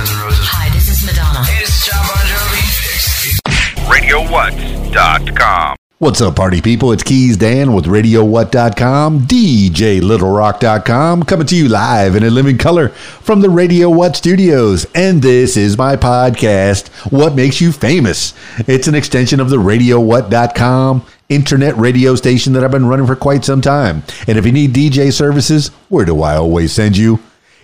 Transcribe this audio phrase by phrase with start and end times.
[0.00, 0.46] Guns N' Roses.
[0.48, 1.44] Hi, this is Madonna.
[1.44, 2.64] Hey, this is Jon Bon Jovi.
[4.94, 5.76] RadioWhat.com.
[5.98, 6.92] What's up, party people?
[6.92, 13.42] It's Keys Dan with RadioWhat.com, DJLittleRock.com, coming to you live and in living color from
[13.42, 14.86] the Radio What studios.
[14.94, 18.32] And this is my podcast, What Makes You Famous.
[18.60, 23.44] It's an extension of the RadioWhat.com internet radio station that I've been running for quite
[23.44, 24.02] some time.
[24.26, 27.22] And if you need DJ services, where do I always send you?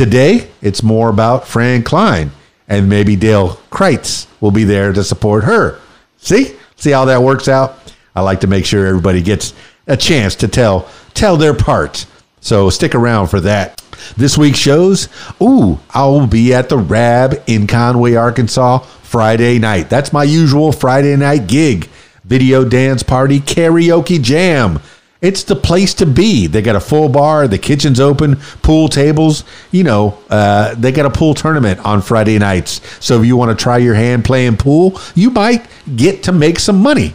[0.00, 2.30] today, it's more about Fran Cline,
[2.68, 5.78] and maybe Dale Crites will be there to support her.
[6.16, 7.92] See, see how that works out.
[8.16, 9.52] I like to make sure everybody gets
[9.86, 12.06] a chance to tell tell their part.
[12.40, 13.82] So stick around for that.
[14.16, 15.10] This week's shows,
[15.42, 19.90] ooh, I'll be at the Rab in Conway, Arkansas, Friday night.
[19.90, 21.90] That's my usual Friday night gig.
[22.24, 24.80] Video dance party, karaoke jam.
[25.20, 26.46] It's the place to be.
[26.46, 29.44] They got a full bar, the kitchen's open, pool tables.
[29.70, 32.80] You know, uh, they got a pool tournament on Friday nights.
[33.04, 36.58] So if you want to try your hand playing pool, you might get to make
[36.58, 37.14] some money.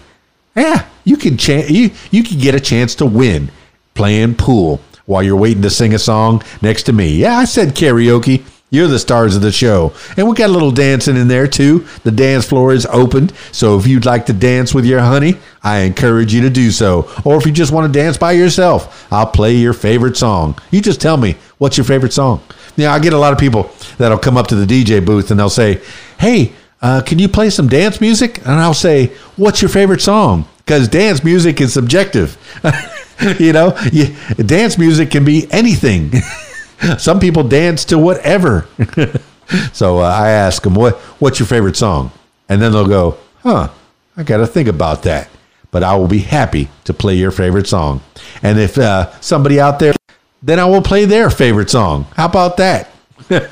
[0.56, 3.52] Yeah, you can cha- you you can get a chance to win
[3.95, 7.09] playing pool while you're waiting to sing a song next to me.
[7.09, 8.44] Yeah, I said karaoke.
[8.75, 9.94] You're the stars of the show.
[10.18, 11.88] And we got a little dancing in there too.
[12.03, 13.31] The dance floor is opened.
[13.53, 17.09] So if you'd like to dance with your honey, I encourage you to do so.
[17.24, 20.59] Or if you just want to dance by yourself, I'll play your favorite song.
[20.72, 22.41] You just tell me what's your favorite song.
[22.75, 25.40] Now, I get a lot of people that'll come up to the DJ booth and
[25.40, 25.81] they'll say,
[26.19, 28.40] Hey, uh, can you play some dance music?
[28.40, 29.07] And I'll say,
[29.38, 30.50] What's your favorite song?
[30.57, 32.38] Because dance music is subjective.
[33.40, 36.12] you know, you, dance music can be anything.
[36.97, 38.68] Some people dance to whatever.
[39.74, 42.12] so uh, I ask them, "What what's your favorite song?"
[42.50, 43.69] And then they'll go, "Huh,
[44.18, 45.30] I got to think about that."
[45.72, 48.02] But I will be happy to play your favorite song.
[48.41, 49.94] And if uh, somebody out there,
[50.41, 52.06] then I will play their favorite song.
[52.16, 52.90] How about that?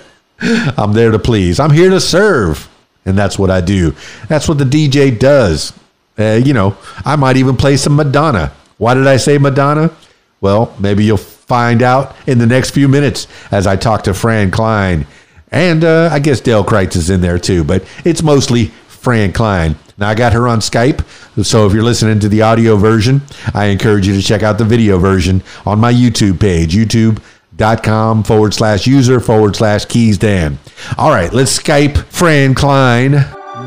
[0.77, 1.59] I'm there to please.
[1.59, 2.69] I'm here to serve.
[3.05, 3.93] And that's what I do.
[4.29, 5.73] That's what the DJ does.
[6.17, 8.53] Uh, you know, I might even play some Madonna.
[8.77, 9.91] Why did I say Madonna?
[10.39, 11.17] Well, maybe you'll
[11.47, 15.05] find out in the next few minutes as I talk to Fran Cline.
[15.51, 19.75] And uh, I guess Dale Crites is in there too, but it's mostly Fran Cline.
[19.97, 21.05] Now, I got her on Skype,
[21.43, 23.21] so if you're listening to the audio version,
[23.53, 28.55] I encourage you to check out the video version on my YouTube page, youtube.com forward
[28.55, 30.57] slash user forward slash keys Dan.
[30.97, 33.11] All right, let's Skype Fran Cline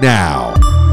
[0.00, 0.85] now.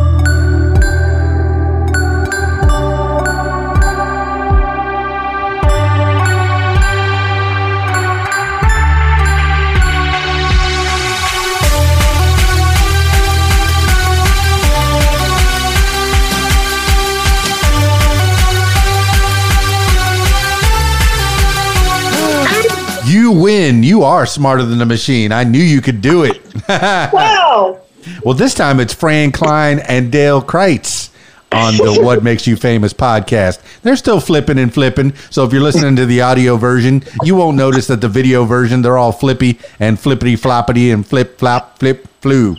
[23.24, 23.84] You win.
[23.84, 25.32] You are smarter than the machine.
[25.32, 26.42] I knew you could do it.
[26.68, 27.80] Wow.
[28.26, 31.10] well, this time it's Fran Cline and Dale Crites
[31.54, 33.62] on the What Makes You Famous podcast.
[33.82, 35.16] They're still flipping and flipping.
[35.30, 38.82] So if you're listening to the audio version, you won't notice that the video version,
[38.82, 42.58] they're all flippy and flippity floppity and flip flop flip flew.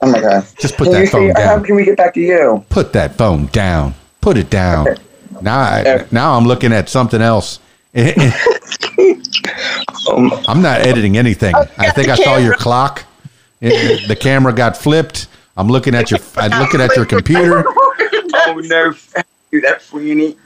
[0.00, 0.46] Oh my god.
[0.58, 1.64] Just put Can that phone see- How down.
[1.64, 2.64] can we get back to you?
[2.70, 3.94] Put that phone down.
[4.22, 4.86] Put it down.
[5.42, 7.58] Now, I, now I'm looking at something else.
[10.48, 11.54] I'm not editing anything.
[11.54, 13.04] I think I saw your clock.
[13.60, 15.28] It- the camera got flipped.
[15.56, 16.20] I'm looking at your.
[16.36, 17.64] I'm looking at your computer.
[17.68, 18.94] oh no,
[19.50, 20.36] do that, Franny.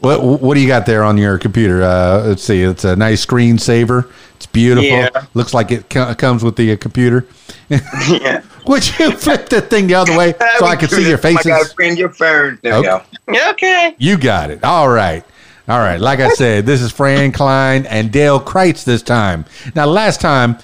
[0.00, 1.82] What What do you got there on your computer?
[1.82, 2.62] Uh, let's see.
[2.62, 4.10] It's a nice screensaver.
[4.36, 4.84] It's beautiful.
[4.84, 5.08] Yeah.
[5.34, 7.26] Looks like it co- comes with the uh, computer.
[7.68, 8.42] yeah.
[8.66, 11.34] Would you flip the thing the other way so I can see your Oh my
[11.42, 11.46] faces?
[11.46, 12.58] god, friend, your phone.
[12.62, 13.04] There Okay.
[13.28, 13.50] we go.
[13.50, 13.94] Okay.
[13.98, 14.62] You got it.
[14.62, 15.24] All right.
[15.66, 15.98] All right.
[16.00, 19.46] Like I said, this is Fran Cline and Dale Crites this time.
[19.74, 20.58] Now, last time,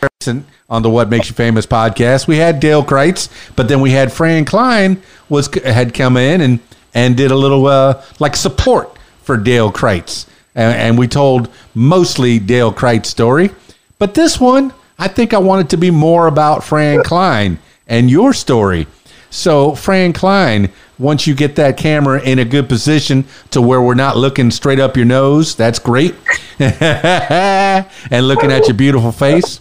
[0.70, 2.28] on the What Makes You Famous podcast.
[2.28, 6.60] We had Dale Crites, but then we had Fran Cline was had come in and
[6.94, 12.38] and did a little uh, like support for Dale Crites, and, and we told mostly
[12.38, 13.50] Dale Crites story.
[13.98, 18.32] But this one, I think I wanted to be more about Fran Cline and your
[18.32, 18.86] story.
[19.30, 20.70] So, Fran Cline,
[21.00, 24.78] once you get that camera in a good position to where we're not looking straight
[24.78, 26.14] up your nose, that's great.
[26.58, 27.88] and
[28.28, 29.60] looking at your beautiful face,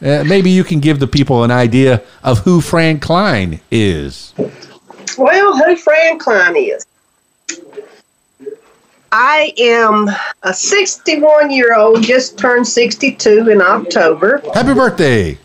[0.00, 4.32] uh, maybe you can give the people an idea of who Fran Cline is.
[5.18, 6.86] Well, who Fran Cline is?
[9.10, 10.10] I am
[10.42, 14.42] a 61 year old, just turned 62 in October.
[14.54, 15.38] Happy birthday.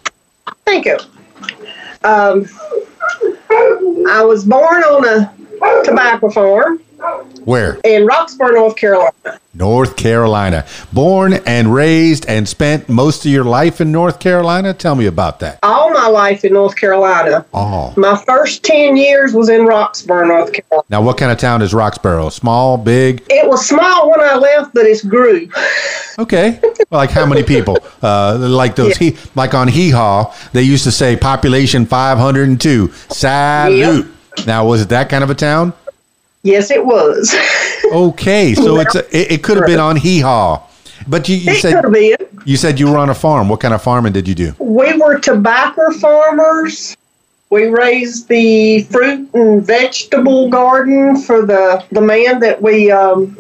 [0.66, 0.98] Thank you.
[2.04, 2.48] Um,
[4.08, 6.82] I was born on a tobacco farm
[7.46, 7.80] Where?
[7.84, 9.40] in Roxboro, North Carolina.
[9.54, 10.66] North Carolina.
[10.94, 14.74] Born and raised and spent most of your life in North Carolina?
[14.74, 15.60] Tell me about that.
[15.64, 17.46] All my life in North Carolina.
[17.54, 17.94] Oh.
[17.98, 20.86] My first 10 years was in Roxboro, North Carolina.
[20.90, 22.32] Now, what kind of town is Roxboro?
[22.32, 23.24] Small, big?
[23.30, 25.50] It was small when I left, but it's grew.
[26.18, 26.60] Okay.
[26.62, 27.78] Well, like how many people?
[28.02, 32.88] Uh, like those, he, like on Hee Haw, they used to say population 502.
[33.10, 34.08] Salute.
[34.46, 35.74] Now, was it that kind of a town?
[36.44, 37.36] Yes, it was.
[37.92, 40.68] Okay, so it's a, it, it could have been on Hee Haw.
[41.08, 42.16] But you, you it said been.
[42.46, 43.50] you said you were on a farm.
[43.50, 44.54] What kind of farming did you do?
[44.60, 46.96] We were tobacco farmers.
[47.50, 53.36] We raised the fruit and vegetable garden for the, the man that we um,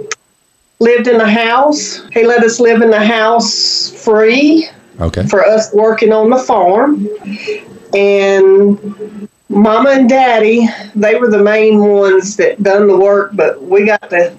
[0.79, 2.01] lived in the house.
[2.11, 4.67] He let us live in the house free
[4.99, 5.25] Okay.
[5.27, 7.07] for us working on the farm.
[7.93, 13.85] And Mama and Daddy, they were the main ones that done the work, but we
[13.85, 14.33] got to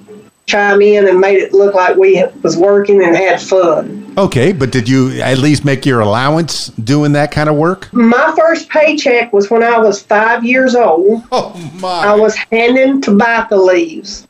[0.47, 4.15] chime in and made it look like we was working and had fun.
[4.17, 7.93] Okay, but did you at least make your allowance doing that kind of work?
[7.93, 11.23] My first paycheck was when I was five years old.
[11.31, 11.89] Oh my!
[11.89, 14.27] I was handing tobacco leaves.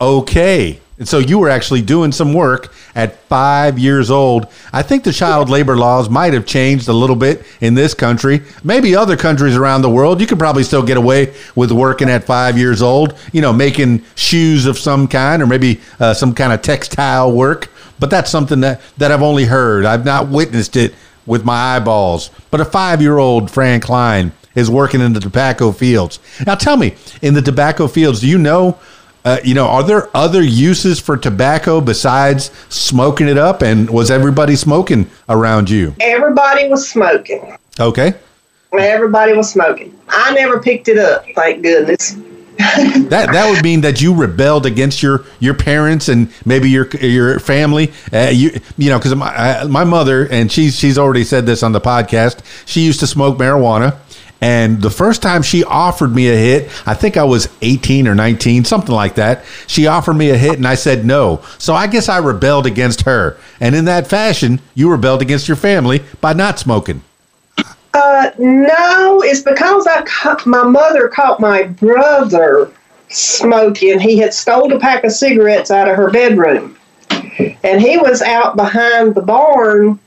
[0.00, 0.80] Okay.
[1.02, 4.46] And so you were actually doing some work at five years old.
[4.72, 8.42] I think the child labor laws might have changed a little bit in this country.
[8.62, 12.22] Maybe other countries around the world, you could probably still get away with working at
[12.22, 16.52] five years old, you know, making shoes of some kind or maybe uh, some kind
[16.52, 17.68] of textile work.
[17.98, 19.84] But that's something that, that I've only heard.
[19.84, 20.94] I've not witnessed it
[21.26, 22.30] with my eyeballs.
[22.52, 26.20] But a five year old Fran Cline is working in the tobacco fields.
[26.46, 28.78] Now tell me, in the tobacco fields, do you know
[29.24, 33.62] uh, you know, are there other uses for tobacco besides smoking it up?
[33.62, 35.94] And was everybody smoking around you?
[36.00, 37.56] Everybody was smoking.
[37.78, 38.14] Okay.
[38.72, 39.98] Everybody was smoking.
[40.08, 42.16] I never picked it up, thank goodness.
[43.08, 47.38] That that would mean that you rebelled against your your parents and maybe your your
[47.40, 47.92] family.
[48.12, 51.62] Uh, you you know because my uh, my mother and she's she's already said this
[51.62, 52.40] on the podcast.
[52.66, 53.98] She used to smoke marijuana.
[54.42, 58.14] And the first time she offered me a hit, I think I was 18 or
[58.16, 59.44] 19, something like that.
[59.68, 61.40] She offered me a hit and I said no.
[61.58, 63.38] So I guess I rebelled against her.
[63.60, 67.02] And in that fashion, you rebelled against your family by not smoking.
[67.94, 70.02] Uh, no, it's because I
[70.44, 72.72] my mother caught my brother
[73.10, 74.00] smoking.
[74.00, 76.76] He had stole a pack of cigarettes out of her bedroom,
[77.62, 80.00] and he was out behind the barn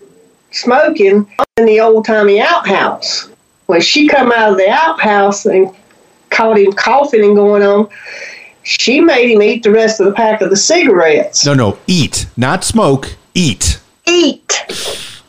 [0.52, 3.30] smoking in the old timey outhouse.
[3.68, 5.74] When she come out of the outhouse and
[6.30, 7.90] caught him coughing and going on,
[8.64, 11.46] she made him eat the rest of the pack of the cigarettes.
[11.46, 13.80] No, no, eat, not smoke, eat.
[14.06, 14.66] Eat.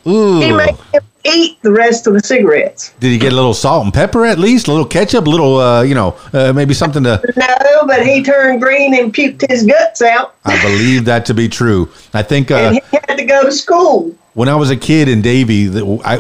[0.06, 0.40] Ooh.
[0.40, 2.92] He made him eat the rest of the cigarettes.
[3.00, 4.68] Did he get a little salt and pepper at least?
[4.68, 7.21] A little ketchup, a little, uh, you know, uh, maybe something to.
[7.37, 11.49] No, but he turned green and puked his guts out, I believe that to be
[11.49, 11.90] true.
[12.14, 14.14] I think uh, and he had to go to school.
[14.37, 15.71] when I was a kid in Davie,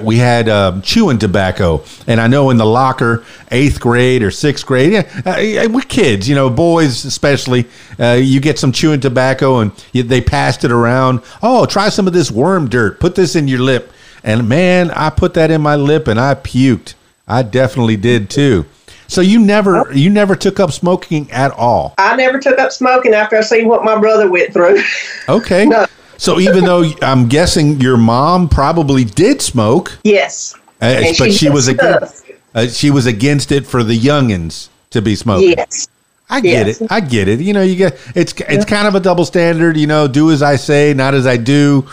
[0.02, 4.64] we had um, chewing tobacco, and I know in the locker, eighth grade or sixth
[4.64, 7.66] grade, yeah, uh, we're kids, you know, boys especially.
[8.00, 11.20] Uh, you get some chewing tobacco, and they passed it around.
[11.42, 13.00] Oh, try some of this worm dirt.
[13.00, 13.92] Put this in your lip,
[14.26, 16.92] and man, I put that in my lip, and I puked.
[17.26, 18.66] I definitely did too.
[19.08, 21.94] So you never, you never took up smoking at all.
[21.96, 24.82] I never took up smoking after I seen what my brother went through.
[25.28, 25.64] Okay.
[25.70, 25.86] No.
[26.18, 30.54] So even though I'm guessing your mom probably did smoke, yes.
[30.80, 34.70] uh, And but she did was against, uh, she was against it for the youngins
[34.90, 35.50] to be smoking.
[35.58, 35.88] Yes.
[36.30, 36.80] I get Yes.
[36.80, 36.90] it.
[36.90, 37.40] I get it.
[37.40, 39.76] You know, you get it's it's kind of a double standard.
[39.76, 41.86] You know, do as I say, not as I do.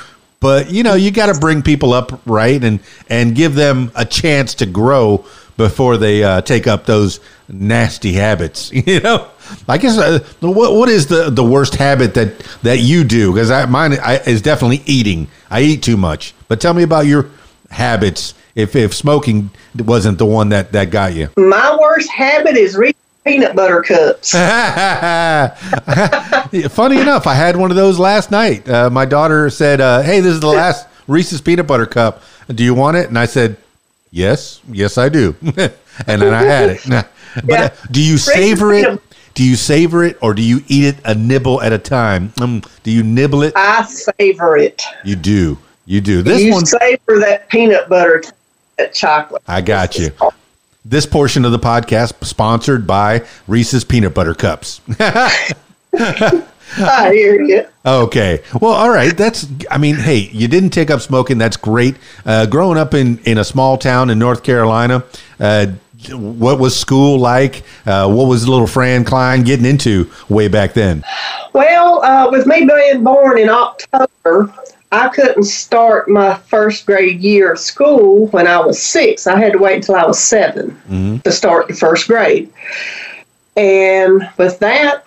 [0.43, 4.03] But you know, you got to bring people up right and and give them a
[4.03, 5.23] chance to grow
[5.55, 8.69] before they uh, take up those nasty habits.
[8.85, 9.29] You know,
[9.69, 13.31] I guess uh, what what is the the worst habit that that you do?
[13.31, 15.29] Because I mine I, is definitely eating.
[15.49, 16.35] I eat too much.
[16.49, 17.29] But tell me about your
[17.69, 21.29] habits if if smoking wasn't the one that that got you.
[21.37, 24.31] My worst habit is reading peanut butter cups.
[26.73, 28.67] Funny enough, I had one of those last night.
[28.67, 32.21] Uh, my daughter said, uh, "Hey, this is the last Reese's peanut butter cup.
[32.49, 33.57] Do you want it?" And I said,
[34.11, 36.81] "Yes, yes, I do." and then I had it.
[36.87, 37.07] but
[37.47, 37.63] Yeah.
[37.63, 38.99] uh, do you savor it?
[39.33, 42.29] Do you savor it, or do you eat it a nibble at a time?
[42.37, 43.53] Mm, do you nibble it?
[43.55, 44.83] I savor it.
[45.03, 45.57] You do.
[45.85, 46.21] You do.
[46.21, 48.23] This you one, savor that peanut butter,
[48.77, 49.41] that chocolate.
[49.47, 50.11] I got you.
[50.85, 54.81] This portion of the podcast sponsored by Reese's peanut butter cups.
[54.99, 55.55] I
[57.13, 57.65] hear you.
[57.85, 58.43] Okay.
[58.59, 59.15] Well, all right.
[59.15, 59.47] That's.
[59.71, 61.37] I mean, hey, you didn't take up smoking.
[61.37, 61.95] That's great.
[62.25, 65.05] Uh, growing up in in a small town in North Carolina,
[65.39, 65.67] uh,
[66.11, 67.63] what was school like?
[67.85, 71.05] Uh, what was little Fran Cline getting into way back then?
[71.53, 74.53] Well, uh, with me being born in October,
[74.93, 79.25] I couldn't start my first grade year of school when I was six.
[79.25, 81.17] I had to wait until I was 7 mm-hmm.
[81.17, 82.53] to start the first grade.
[83.57, 85.03] And with that,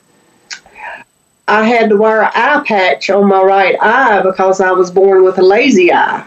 [1.47, 5.23] I had to wear an eye patch on my right eye because I was born
[5.23, 6.27] with a lazy eye.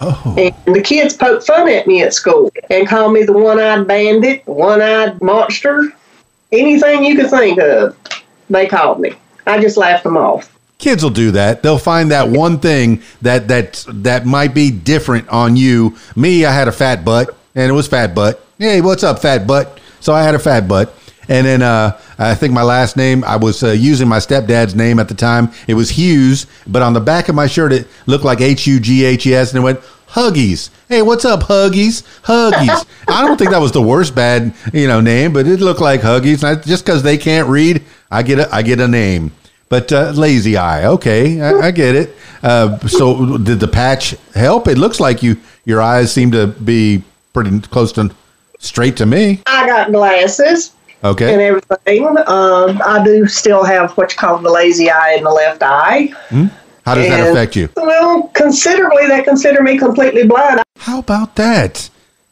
[0.00, 3.60] Oh, And the kids poked fun at me at school and called me the one
[3.60, 5.92] eyed bandit, one eyed monster,
[6.50, 7.96] anything you could think of,
[8.50, 9.12] they called me.
[9.46, 10.55] I just laughed them off.
[10.78, 11.62] Kids will do that.
[11.62, 15.96] They'll find that one thing that that that might be different on you.
[16.14, 18.44] Me, I had a fat butt, and it was fat butt.
[18.58, 19.80] Hey, what's up, fat butt?
[20.00, 20.94] So I had a fat butt.
[21.28, 25.00] And then uh, I think my last name, I was uh, using my stepdad's name
[25.00, 25.50] at the time.
[25.66, 28.78] It was Hughes, but on the back of my shirt, it looked like H U
[28.78, 30.70] G H E S, and it went Huggies.
[30.88, 32.04] Hey, what's up, Huggies?
[32.22, 32.86] Huggies.
[33.08, 36.00] I don't think that was the worst bad, you know, name, but it looked like
[36.00, 36.44] Huggies.
[36.44, 39.32] And I, just because they can't read, I get a, I get a name.
[39.68, 42.14] But uh, lazy eye, okay, I, I get it.
[42.42, 44.68] Uh, so did the patch help?
[44.68, 48.10] It looks like you your eyes seem to be pretty close to
[48.60, 49.42] straight to me.
[49.46, 51.32] I got glasses Okay.
[51.32, 52.06] and everything.
[52.06, 56.12] Um, I do still have what you call the lazy eye in the left eye.
[56.84, 57.68] how does that affect you?
[57.76, 60.62] Well, considerably, they consider me completely blind.
[60.78, 61.90] How about that?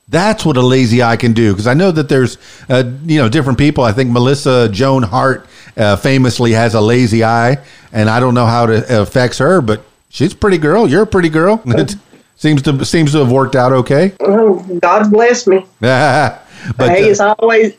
[0.09, 1.53] That's what a lazy eye can do.
[1.53, 3.85] Because I know that there's, uh, you know, different people.
[3.85, 5.47] I think Melissa Joan Hart
[5.77, 7.59] uh, famously has a lazy eye,
[7.93, 10.89] and I don't know how it affects her, but she's a pretty girl.
[10.89, 11.63] You're a pretty girl.
[11.75, 11.97] It
[12.37, 14.13] seems to seems to have worked out okay.
[14.21, 15.65] Oh, God's blessed me.
[15.81, 16.41] but
[16.79, 17.75] hey, uh, it's always.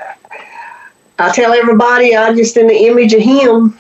[1.20, 3.80] I tell everybody I just in the image of Him.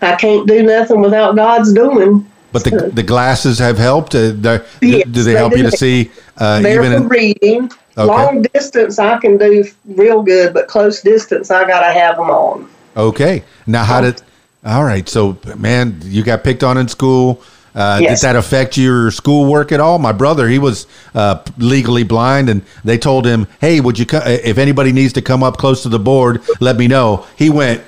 [0.00, 2.26] I can't do nothing without God's doing.
[2.52, 4.14] But the, the glasses have helped.
[4.14, 7.02] Uh, the- Yes, do they they help you to see uh, They're even?
[7.04, 7.70] In, reading.
[7.96, 8.06] Okay.
[8.06, 12.68] Long distance I can do real good, but close distance I gotta have them on.
[12.96, 13.42] okay.
[13.66, 14.22] Now, how did?
[14.64, 15.08] All right.
[15.08, 17.42] So, man, you got picked on in school.
[17.74, 18.20] Uh, Yes.
[18.20, 19.98] Did that affect your schoolwork at all?
[19.98, 24.04] My brother, he was uh, legally blind, and they told him, "Hey, would you?
[24.06, 27.48] Co- if anybody needs to come up close to the board, let me know." He
[27.48, 27.82] went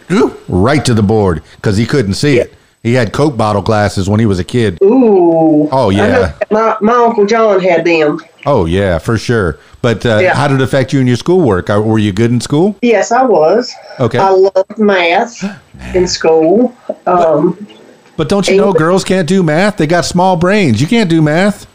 [0.49, 2.55] right to the board because he couldn't see it.
[2.85, 4.79] He had Coke bottle glasses when he was a kid.
[4.85, 5.69] Ooh.
[5.73, 6.35] Oh, yeah.
[6.51, 8.21] My, my uncle John had them.
[8.47, 9.59] Oh yeah, for sure.
[9.81, 10.35] But uh, Yeah.
[10.35, 11.71] how did it affect you in your schoolwork?
[11.71, 12.77] Uh, Were you good in school?
[12.83, 13.73] Yes, I was.
[13.99, 14.19] Okay.
[14.19, 15.43] I loved math
[15.95, 16.77] in school.
[17.07, 17.67] Um,
[18.19, 19.79] But don't you know girls can't do math?
[19.79, 20.79] They got small brains.
[20.79, 21.67] You can't do math.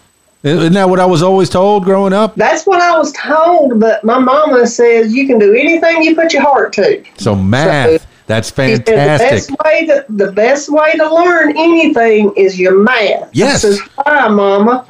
[0.43, 2.35] Isn't that what I was always told growing up?
[2.35, 6.31] that's what I was told, but my mama says you can do anything you put
[6.31, 7.03] your heart to.
[7.17, 9.57] So math, that's said the fantastic.
[9.57, 13.27] best way to the best way to learn anything is your math.
[13.33, 13.65] Yes.
[13.65, 14.85] I says, why, Mama?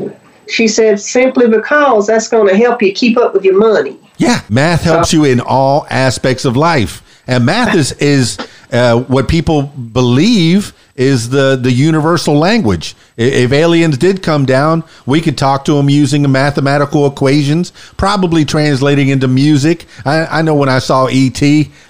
[0.50, 3.98] She said simply because that's going to help you keep up with your money.
[4.18, 8.38] Yeah, math helps you in all aspects of life, and math is is
[8.74, 12.96] uh, what people believe is the the universal language.
[13.18, 19.10] If aliens did come down, we could talk to them using mathematical equations, probably translating
[19.10, 19.86] into music.
[20.06, 21.40] I, I know when I saw ET,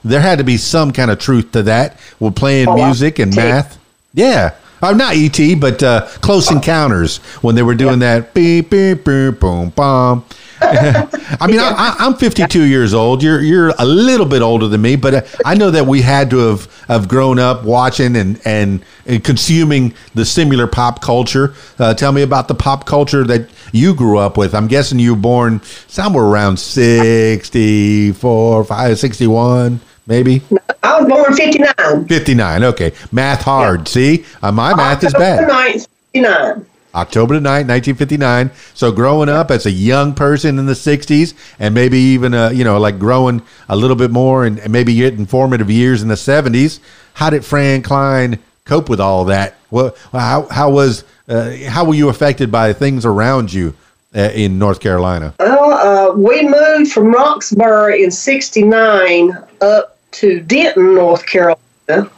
[0.03, 1.99] there had to be some kind of truth to that.
[2.19, 3.35] We're playing Oh, music and ET.
[3.35, 3.77] math.
[4.13, 4.55] Yeah.
[4.81, 9.39] Uh, not ET, but uh, Close Encounters when they were doing that beep beep beep
[9.39, 10.23] boom boom.
[10.61, 13.23] I mean, I, I'm 52 years old.
[13.23, 16.29] You're you're a little bit older than me, but uh, I know that we had
[16.31, 21.53] to have, have grown up watching and, and and consuming the similar pop culture.
[21.77, 24.53] Uh, tell me about the pop culture that you grew up with.
[24.53, 30.41] I'm guessing you were born somewhere around 64, 5, 61, maybe
[30.83, 32.07] I was born 59.
[32.07, 32.63] 59.
[32.63, 33.87] Okay, math hard.
[33.87, 35.43] See, uh, my math is bad.
[35.43, 36.65] October 9th, 59.
[36.95, 38.51] October the 9th, 1959.
[38.73, 42.63] So growing up as a young person in the 60s and maybe even, uh, you
[42.63, 46.15] know, like growing a little bit more and, and maybe getting formative years in the
[46.15, 46.79] 70s,
[47.13, 49.55] how did Fran Cline cope with all that?
[49.71, 53.75] Well, how, how was, uh, how were you affected by things around you
[54.15, 55.35] uh, in North Carolina?
[55.39, 62.09] Well, uh, we moved from Roxboro in 69 up to Denton, North Carolina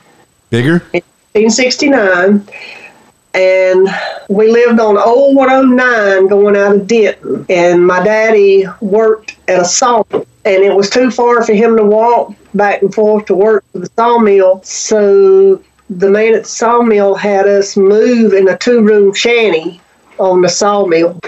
[0.49, 0.83] Bigger?
[1.33, 2.47] in 69.
[3.33, 3.87] And
[4.29, 7.45] we lived on Old 109 going out of Denton.
[7.49, 10.27] And my daddy worked at a sawmill.
[10.43, 13.79] And it was too far for him to walk back and forth to work for
[13.79, 14.61] the sawmill.
[14.63, 19.79] So the man at the sawmill had us move in a two room shanty
[20.17, 21.19] on the sawmill.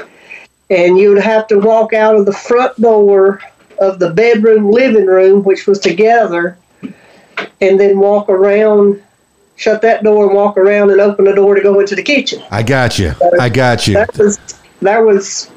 [0.69, 3.41] And you would have to walk out of the front door
[3.79, 6.57] of the bedroom living room, which was together,
[7.62, 9.01] and then walk around,
[9.55, 12.41] shut that door and walk around and open the door to go into the kitchen.
[12.51, 13.13] I got you.
[13.39, 13.95] I got you.
[13.95, 14.39] That was
[14.81, 15.51] there was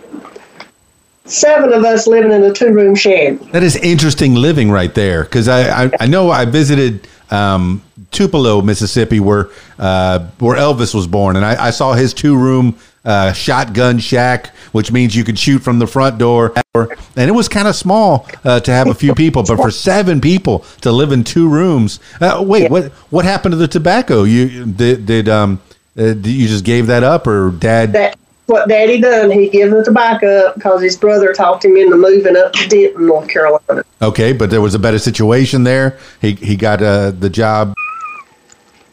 [1.24, 3.44] seven of us living in a two room shanty.
[3.50, 8.62] That is interesting living right there because I, I, I know I visited um, Tupelo,
[8.62, 13.32] Mississippi, where uh, where Elvis was born, and I, I saw his two room uh,
[13.32, 16.52] shotgun shack, which means you could shoot from the front door.
[16.74, 20.20] And it was kind of small uh, to have a few people, but for seven
[20.20, 22.00] people to live in two rooms.
[22.20, 24.24] Uh, wait, what what happened to the tobacco?
[24.24, 25.62] You did did um
[25.98, 27.94] uh, you just gave that up, or dad?
[27.94, 29.30] That what Daddy done.
[29.30, 33.06] He gave the tobacco up because his brother talked him into moving up to Denton,
[33.06, 33.84] North Carolina.
[34.02, 35.98] Okay, but there was a better situation there.
[36.20, 37.74] He he got uh, the job.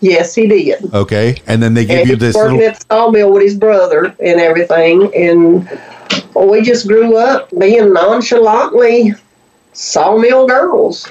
[0.03, 0.93] Yes, he did.
[0.93, 2.72] Okay, and then they give and you this working little.
[2.74, 5.10] at the sawmill with his brother and everything.
[5.15, 5.79] And
[6.36, 9.13] we just grew up being nonchalantly
[9.72, 11.10] sawmill girls.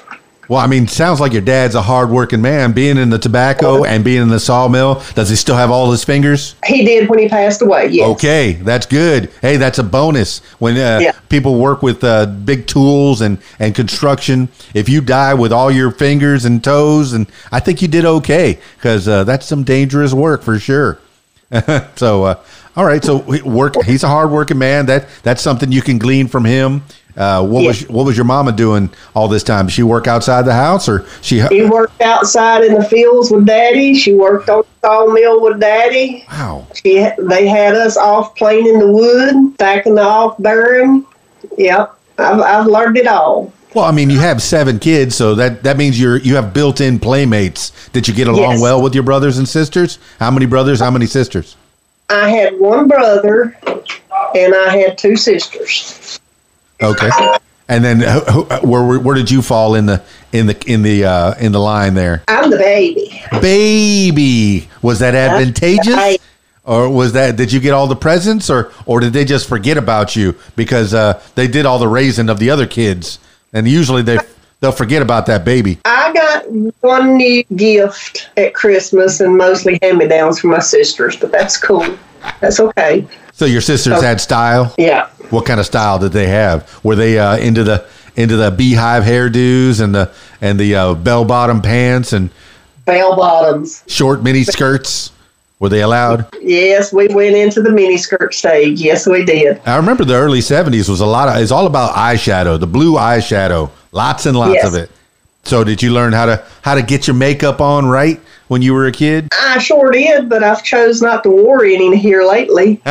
[0.48, 2.72] Well, I mean, sounds like your dad's a hardworking man.
[2.72, 6.02] Being in the tobacco and being in the sawmill, does he still have all his
[6.04, 6.56] fingers?
[6.66, 7.88] He did when he passed away.
[7.90, 8.08] Yes.
[8.10, 9.30] Okay, that's good.
[9.40, 11.12] Hey, that's a bonus when uh, Yeah.
[11.28, 14.48] people work with uh, big tools and and construction.
[14.74, 18.58] If you die with all your fingers and toes, and I think you did okay
[18.76, 20.98] because uh, that's some dangerous work for sure.
[21.96, 22.42] so, uh,
[22.76, 23.04] all right.
[23.04, 23.74] So, work.
[23.84, 24.86] He's a hardworking man.
[24.86, 26.82] That that's something you can glean from him.
[27.16, 29.66] Uh, what was what was your mama doing all this time?
[29.66, 31.46] Did she work outside the house, or she?
[31.48, 33.94] She worked outside in the fields with Daddy.
[33.94, 36.24] She worked on the sawmill with Daddy.
[36.30, 36.66] Wow.
[36.74, 41.04] She they had us off planing the wood, stacking the off bearing.
[41.58, 43.52] Yep, I've, I've learned it all.
[43.74, 46.98] Well, I mean, you have seven kids, so that that means you're you have built-in
[46.98, 47.72] playmates.
[47.90, 48.60] Did you get along Yes.
[48.60, 49.98] well with your brothers and sisters?
[50.18, 50.80] How many brothers?
[50.80, 51.56] How many sisters?
[52.10, 53.56] I had one brother,
[54.34, 56.20] and I had two sisters.
[56.82, 57.10] Okay.
[57.68, 61.04] And then who, where, where where did you fall in the in the in the
[61.04, 62.22] uh, in the line there?
[62.28, 63.22] I'm the baby.
[63.40, 65.94] Baby, was that advantageous?
[65.94, 66.20] right.
[66.64, 69.76] Or was that did you get all the presents or or did they just forget
[69.76, 73.18] about you because uh, they did all the raising of the other kids?
[73.52, 74.18] And usually they
[74.60, 75.78] they'll forget about that baby.
[75.84, 76.44] I got
[76.82, 81.84] one new gift at Christmas, and mostly hand-me-downs from my sisters, but that's cool.
[82.40, 83.06] That's okay.
[83.42, 84.72] So your sisters had style?
[84.78, 85.08] Yeah.
[85.30, 86.78] What kind of style did they have?
[86.84, 91.24] Were they uh, into the into the beehive hairdos and the and the uh, bell
[91.24, 92.30] bottom pants and
[92.84, 93.82] Bell bottoms.
[93.88, 95.10] short mini skirts?
[95.58, 96.32] Were they allowed?
[96.40, 98.80] Yes, we went into the mini skirt stage.
[98.80, 99.60] Yes, we did.
[99.66, 101.42] I remember the early '70s was a lot of.
[101.42, 104.66] It's all about eyeshadow, the blue eyeshadow, lots and lots Yes.
[104.68, 104.88] of it.
[105.42, 108.74] So did you learn how to how to get your makeup on right when you
[108.74, 109.28] were a kid?
[109.32, 112.80] I sure did, but I've chose not to worry any here lately.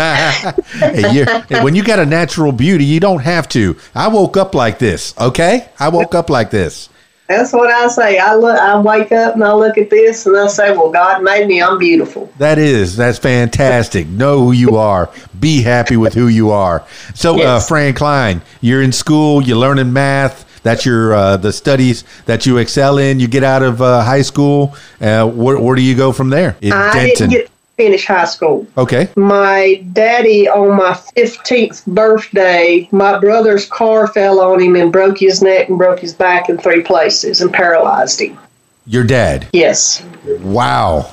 [0.81, 1.25] Hey,
[1.61, 3.77] when you got a natural beauty, you don't have to.
[3.93, 5.13] I woke up like this.
[5.19, 6.89] Okay, I woke up like this.
[7.31, 8.17] That's what I say.
[8.17, 11.23] I look, I wake up and I look at this and I say, "Well, God
[11.23, 11.61] made me.
[11.61, 14.07] I'm beautiful." That is, that's fantastic.
[14.09, 15.09] know who you are.
[15.39, 16.85] Be happy with who you are.
[17.15, 20.45] So, uh, Fran Cline, you're in school, you're learning math.
[20.63, 23.19] That's your uh, the studies that you excel in.
[23.19, 24.75] You get out of uh, high school.
[24.99, 26.55] Uh, where, where do you go from there?
[26.61, 28.67] In I didn't get finish high school.
[28.77, 29.09] okay.
[29.15, 35.41] My daddy, on my 15th birthday, my brother's car fell on him and broke his
[35.41, 38.37] neck and broke his back in three places and paralyzed him.
[38.85, 39.47] Your dad.
[39.53, 40.03] Yes.
[40.41, 41.11] Wow.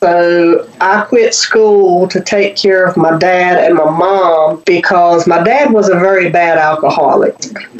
[0.00, 5.42] So I quit school to take care of my dad and my mom because my
[5.42, 7.34] dad was a very bad alcoholic.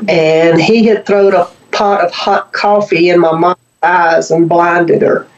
[0.09, 5.03] And he had thrown a pot of hot coffee in my mom's eyes and blinded
[5.03, 5.29] her.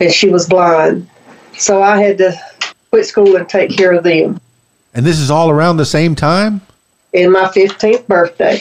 [0.00, 1.06] And she was blind.
[1.58, 2.32] So I had to
[2.90, 4.40] quit school and take care of them.
[4.94, 6.62] And this is all around the same time.
[7.12, 8.60] In my 15th birthday.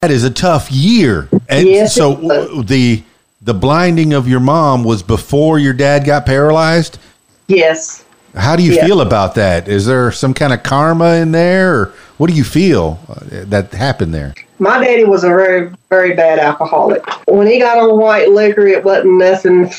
[0.00, 1.28] That is a tough year.
[1.48, 2.46] And Yes, so it was.
[2.46, 3.02] w- the
[3.44, 6.98] the blinding of your mom was before your dad got paralyzed.
[7.46, 8.02] Yes.
[8.34, 8.86] How do you Yeah.
[8.86, 9.68] feel about that?
[9.68, 13.14] Is there some kind of karma in there, or what do you feel uh,
[13.48, 14.34] that happened there?
[14.58, 17.04] My daddy was a very, very bad alcoholic.
[17.28, 19.70] When he got on white liquor, it wasn't nothing.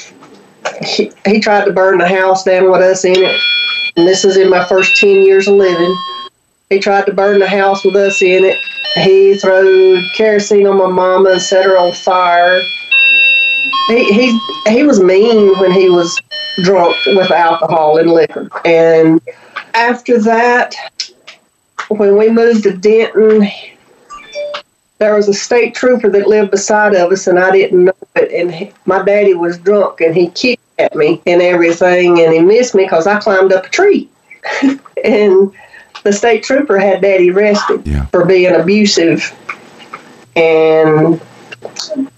[0.83, 3.41] He, he tried to burn the house down with us in it.
[3.97, 5.95] And this is in my first 10 years of living.
[6.69, 8.57] He tried to burn the house with us in it.
[8.95, 12.61] He threw kerosene on my mama and set her on fire.
[13.87, 16.19] He, he, he was mean when he was
[16.63, 18.49] drunk with alcohol and liquor.
[18.65, 19.21] And
[19.73, 20.75] after that,
[21.89, 23.47] when we moved to Denton,
[24.97, 28.31] there was a state trooper that lived beside of us, and I didn't know it.
[28.31, 32.39] And he, my daddy was drunk, and he kicked at me and everything, and he
[32.39, 34.09] missed me because I climbed up a tree.
[35.03, 35.51] and
[36.03, 38.05] the state trooper had daddy arrested Yeah.
[38.07, 39.33] for being abusive,
[40.35, 41.21] and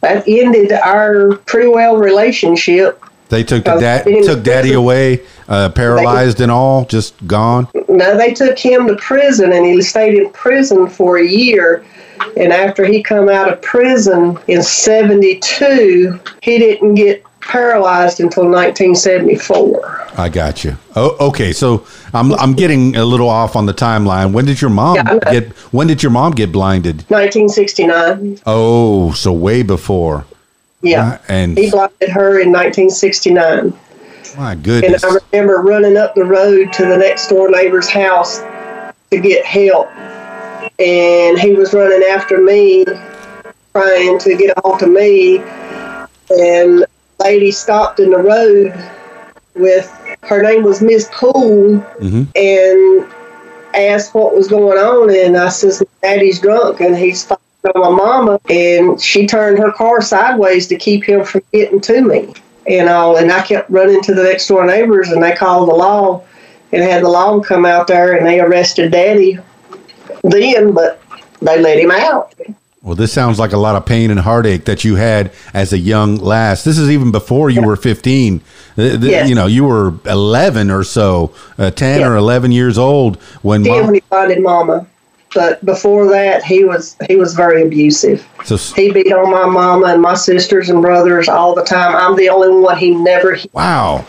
[0.01, 3.03] that ended our pretty well relationship.
[3.29, 7.67] They took the dad took daddy away, uh, paralyzed and all, just gone.
[7.89, 11.85] No, they took him to prison, and he stayed in prison for a year.
[12.37, 20.07] And after he come out of prison in '72, he didn't get paralyzed until 1974.
[20.17, 20.77] I got you.
[20.95, 21.53] Oh, okay.
[21.53, 24.33] So I'm I'm getting a little off on the timeline.
[24.33, 25.49] When did your mom Yeah, get?
[25.73, 26.97] When did your mom get blinded?
[27.09, 28.39] 1969.
[28.45, 30.25] Oh, so way before.
[30.81, 31.07] Yeah.
[31.07, 33.73] Uh, and He blinded her in 1969.
[34.37, 35.03] my goodness.
[35.03, 35.13] And.
[35.13, 38.39] I remember running up the road to the next door neighbor's house
[39.11, 39.89] to get help.
[40.79, 42.85] And he was running after me,
[43.73, 45.39] trying to get a hold of me.
[46.29, 46.85] And
[47.19, 48.73] lady stopped in the road
[49.55, 49.91] with
[50.23, 52.27] her name was Miss Poole Mhm.
[52.35, 53.07] and
[53.73, 55.09] asked what was going on.
[55.09, 57.41] And I says, Daddy's drunk and he's fighting
[57.75, 58.39] on my mama.
[58.49, 62.33] And she turned her car sideways to keep him from getting to me
[62.67, 63.17] and all.
[63.17, 66.21] And I kept running to the next door neighbors, and they called the law
[66.71, 69.39] and had the law come out there, and they arrested Daddy
[70.23, 71.01] then, but
[71.41, 72.33] they let him out.
[72.87, 75.77] Well, this sounds like a lot of pain and heartache that you had as a
[75.77, 76.63] young lass.
[76.63, 78.39] This is even before you were 15.
[78.77, 79.27] Th- th- Yes.
[79.27, 83.73] You know, you were 11 or so, uh, 10 or 11 years old when Then
[83.73, 83.85] mom.
[83.87, 84.87] when he Mama,
[85.35, 88.25] but before that, he was he was very abusive.
[88.45, 91.93] So, He beat on my mama and my sisters and brothers all the time.
[91.93, 94.05] I'm the only one he never wow.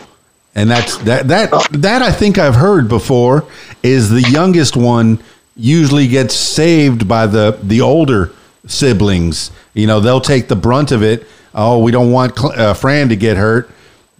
[0.55, 3.43] And that's that that that I think I've heard before
[3.83, 5.19] is the youngest one
[5.57, 8.31] usually gets saved by the the older
[8.69, 9.51] siblings.
[9.73, 11.27] You know, they'll take the brunt of it.
[11.53, 13.69] Oh, we don't want Cl- uh, Fran to get hurt.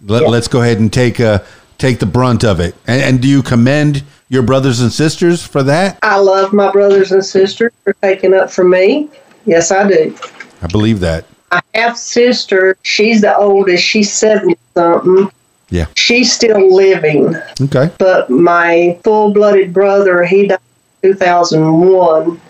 [0.06, 0.28] Let, Yeah.
[0.28, 1.40] Let's go ahead and take uh,
[1.78, 2.74] take the brunt of it.
[2.86, 5.98] And, and do you commend your brothers and sisters for that?
[6.02, 9.08] I love my brothers and sisters for taking up for me.
[9.46, 10.16] Yes, I do.
[10.62, 11.24] I believe that.
[11.50, 13.84] My half sister, she's the oldest.
[13.84, 15.30] She's seventy something.
[15.70, 15.86] Yeah.
[15.94, 17.36] She's still living.
[17.60, 17.90] Okay.
[17.98, 20.58] but my full-blooded brother he died
[21.04, 22.40] in 2001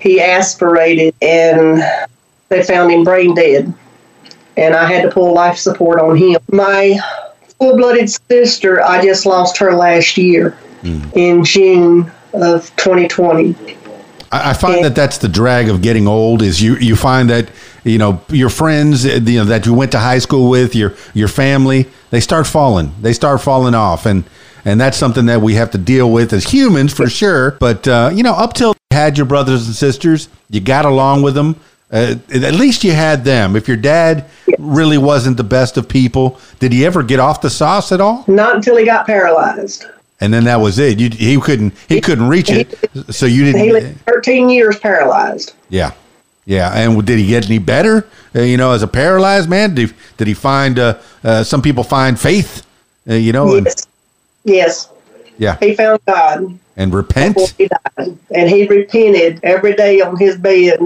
[0.00, 1.82] he aspirated and
[2.48, 3.72] they found him brain dead.
[4.56, 6.38] And i had to pull life support on him.
[6.50, 6.98] My
[7.58, 10.56] full-blooded sister i just lost her last year
[11.14, 13.54] in june of 2020
[14.32, 16.40] I, I find that that's the drag of getting old.
[16.40, 17.50] Is you you find that
[17.84, 20.94] you know your friends uh, you know that you went to high school with your
[21.12, 22.92] your family they start falling.
[23.00, 24.06] They start falling off.
[24.06, 24.24] And
[24.64, 27.52] and that's something that we have to deal with as humans for sure.
[27.52, 31.34] But uh, you know up till had your brothers and sisters, you got along with
[31.34, 31.54] them.
[31.92, 33.54] Uh, at least you had them.
[33.54, 34.24] If your dad
[34.58, 38.24] really wasn't the best of people, did he ever get off the sauce at all?
[38.26, 39.86] not until he got paralyzed
[40.20, 40.98] And then that was it.
[40.98, 42.76] You, he couldn't he couldn't reach it,
[43.10, 43.72] so you didn't.
[43.72, 45.92] lived 13 years paralyzed Yeah,
[46.44, 46.72] yeah.
[46.72, 48.08] And did he get any better?
[48.34, 50.78] Uh, you know, as a paralyzed man, did he, did he find?
[50.78, 52.66] Uh, uh, some people find faith.
[53.08, 53.86] Uh, you know, and, yes
[54.44, 54.88] yes
[55.38, 57.38] yeah, he found god and repent.
[57.58, 58.18] he died.
[58.34, 60.80] And he repented every day on his bed.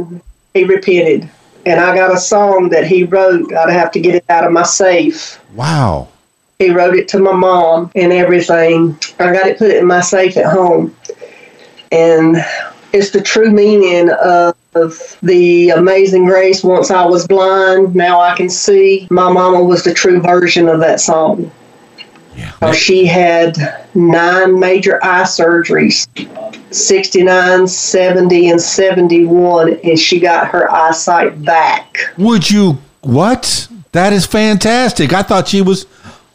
[0.53, 1.31] He repented.
[1.67, 3.55] And I got a song that he wrote.
[3.55, 5.41] I'd have to get it out of my safe.
[5.55, 6.09] Wow.
[6.59, 8.99] He wrote it to my mom and everything.
[9.21, 10.95] I got it put in my safe at home.
[11.93, 12.45] And
[12.93, 16.65] it's the true meaning of, of the amazing grace.
[16.65, 19.07] Once I was blind, now I can see.
[19.11, 21.53] My mama was the true version of that song.
[22.37, 22.53] Yeah.
[22.61, 23.57] Uh, She had
[23.95, 26.07] nine major eye surgeries
[26.75, 32.13] 69, 70, and 71, and she got her eyesight back.
[32.19, 32.79] Would you?
[33.03, 33.69] What?
[33.93, 35.13] That is fantastic.
[35.13, 35.87] I thought she was.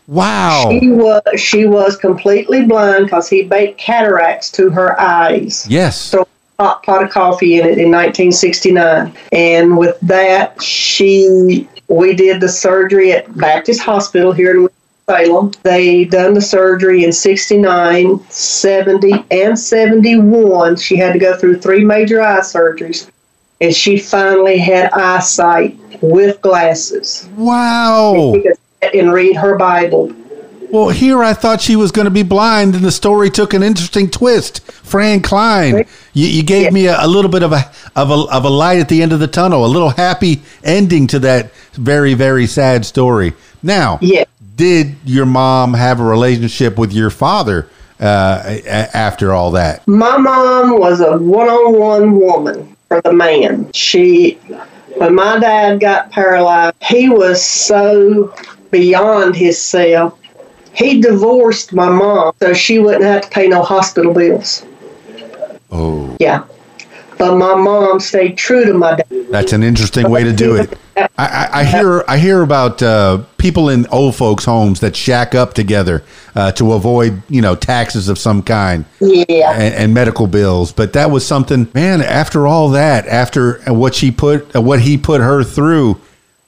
[0.08, 0.70] Wow.
[0.72, 5.68] She was she was completely blind because he baked cataracts to her eyes.
[5.70, 6.14] Yes.
[6.14, 6.26] A
[6.60, 12.50] hot pot of coffee in it in 1969, and with that, she we did the
[12.50, 14.70] surgery at Baptist Hospital here in
[15.14, 15.52] Salem.
[15.64, 20.76] They done the surgery in 69, 70, and 71.
[20.78, 23.10] She had to go through three major eye surgeries,
[23.60, 27.28] and she finally had eyesight with glasses.
[27.36, 28.36] Wow.
[28.94, 30.14] And read her Bible
[30.72, 33.64] Well, here I thought she was going to be blind, and the story took an
[33.64, 34.62] interesting twist.
[34.72, 36.70] Fran Cline, you, you gave Yeah.
[36.70, 39.12] me a, a little bit of a, of a of a light at the end
[39.12, 43.34] of the tunnel, a little happy ending to that very very sad story.
[43.64, 44.24] Now, Yeah.
[44.60, 47.70] Did your mom have a relationship with your father
[48.02, 49.88] uh, a- after all that?
[49.88, 53.72] My mom was a one-on-one woman for the man.
[53.74, 54.34] She,
[54.98, 58.36] when my dad got paralyzed, he was so
[58.70, 60.20] beyond himself.
[60.74, 64.66] He divorced my mom so she wouldn't have to pay no hospital bills.
[65.72, 66.44] Oh, Yeah.
[67.20, 69.28] But my mom stayed true to my dad.
[69.30, 70.78] that's an interesting way to do it.
[70.96, 75.36] I, I, I hear I hear about uh, people in old folks' homes that shack
[75.36, 76.02] up together
[76.34, 78.86] uh, to avoid you know taxes of some kind.
[79.02, 79.52] Yeah.
[79.52, 80.72] and, and medical bills.
[80.72, 82.02] But that was something, man.
[82.02, 86.00] After all that, after what she put, uh, what he put her through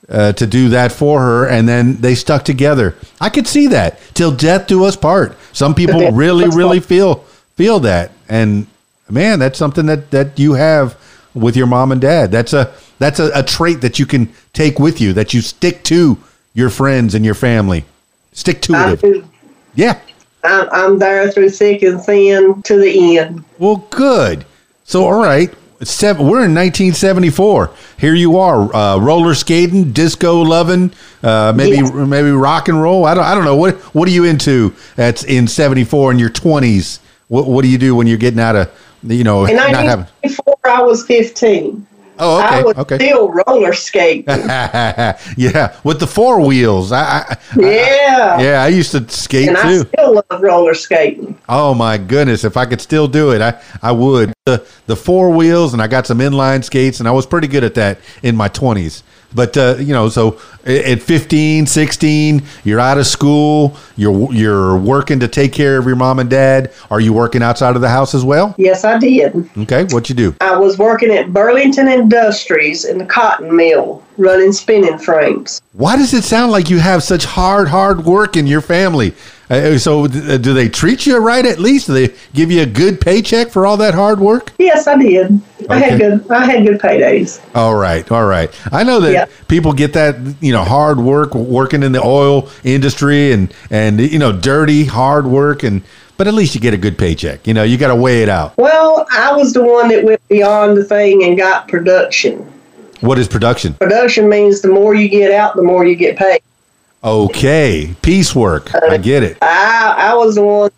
[0.08, 2.96] uh, to do that for her, and then they stuck together.
[3.20, 5.38] I could see that till death do us part.
[5.52, 8.68] Some people really, really feel feel that, and
[9.12, 10.98] man, that's something that that you have
[11.34, 12.32] with your mom and dad.
[12.32, 15.14] That's a that's a, a trait that you can take with you.
[15.14, 16.18] That you stick to
[16.54, 17.86] your friends and your family.
[18.34, 19.02] Stick to I it.
[19.02, 19.28] do.
[19.76, 20.00] Yeah.
[20.44, 23.44] I'm, I'm there through thick and thin to the end.
[23.60, 24.44] Well, good.
[24.86, 25.54] So, all right.
[25.84, 27.72] Seven, we're in 1974.
[27.98, 30.92] Here you are, uh, roller skating, disco loving,
[31.24, 31.92] uh, maybe Yes.
[31.92, 33.06] maybe rock and roll.
[33.06, 34.76] I don't I don't know what what are you into?
[34.96, 37.00] That's in 74 in your 20s.
[37.30, 38.70] What what do you do when you're getting out of
[39.04, 40.06] you know In not having?
[40.22, 41.88] 1994, I was 15.
[42.24, 42.96] Oh, I okay, was okay.
[42.98, 44.26] still roller skating.
[44.28, 46.92] yeah, with the four wheels.
[46.92, 48.40] I, I yeah.
[48.40, 51.40] yeah, I used to skate And I still love roller skating.
[51.50, 52.44] Oh my goodness!
[52.44, 54.34] If I could still do it, I I would.
[54.46, 57.64] The the four wheels, and I got some inline skates, and I was pretty good
[57.64, 59.02] at that in my twenties.
[59.34, 63.76] But uh, you know, so at 15, 16, you're out of school.
[63.96, 66.72] You're you're working to take care of your mom and dad.
[66.90, 68.54] Are you working outside of the house as well?
[68.58, 69.50] Yes, I did.
[69.58, 70.36] Okay, what you do?
[70.42, 75.62] I was working at Burlington Industries in the cotton mill, running spinning frames.
[75.74, 79.14] Why does it sound like you have such hard, hard work in your family?
[79.78, 81.88] So, uh, do they treat you right at least?
[81.88, 84.54] Do they give you a good paycheck for all that hard work?
[84.58, 85.42] Yes, I did.
[85.70, 86.32] I had good.
[86.32, 87.40] I had good paydays.
[87.54, 88.50] All right, all right.
[88.72, 89.26] I know that Yeah.
[89.50, 94.20] people get that you know hard work working in the oil industry and and you
[94.20, 95.82] know dirty hard work and
[96.18, 97.46] but at least you get a good paycheck.
[97.48, 98.56] You know, you got to weigh it out.
[98.58, 102.38] Well, I was the one that went beyond the thing and got production.
[103.02, 103.74] What is production?
[103.74, 106.42] Production means the more you get out, the more you get paid.
[107.04, 108.74] Okay, piecework.
[108.76, 109.38] I get it.
[109.42, 110.72] I I was the one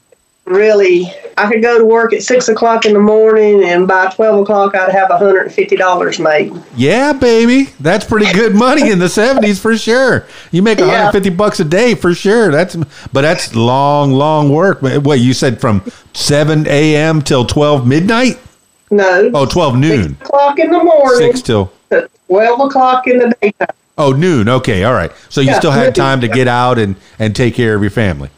[0.46, 1.12] really.
[1.36, 4.76] I could go to work at six o'clock in the morning, and by twelve o'clock,
[4.76, 6.54] I'd have hundred and fifty dollars made.
[6.78, 10.26] Yeah, baby, that's pretty good money in the seventies for sure.
[10.52, 12.52] You make one hundred fifty bucks a day for sure.
[12.52, 12.76] That's
[13.12, 14.82] but that's long, long work.
[14.82, 15.84] What you said from
[16.14, 17.22] seven a.m.
[17.22, 18.40] till twelve midnight?
[18.92, 20.18] No, Oh, 12 noon.
[20.22, 23.68] o'clock in the morning Six till to twelve o'clock in the daytime.
[23.98, 24.50] Oh, noon.
[24.50, 25.12] Okay, all right.
[25.30, 27.92] So you Yeah, still had time to get out and and take care of your
[27.92, 28.30] family.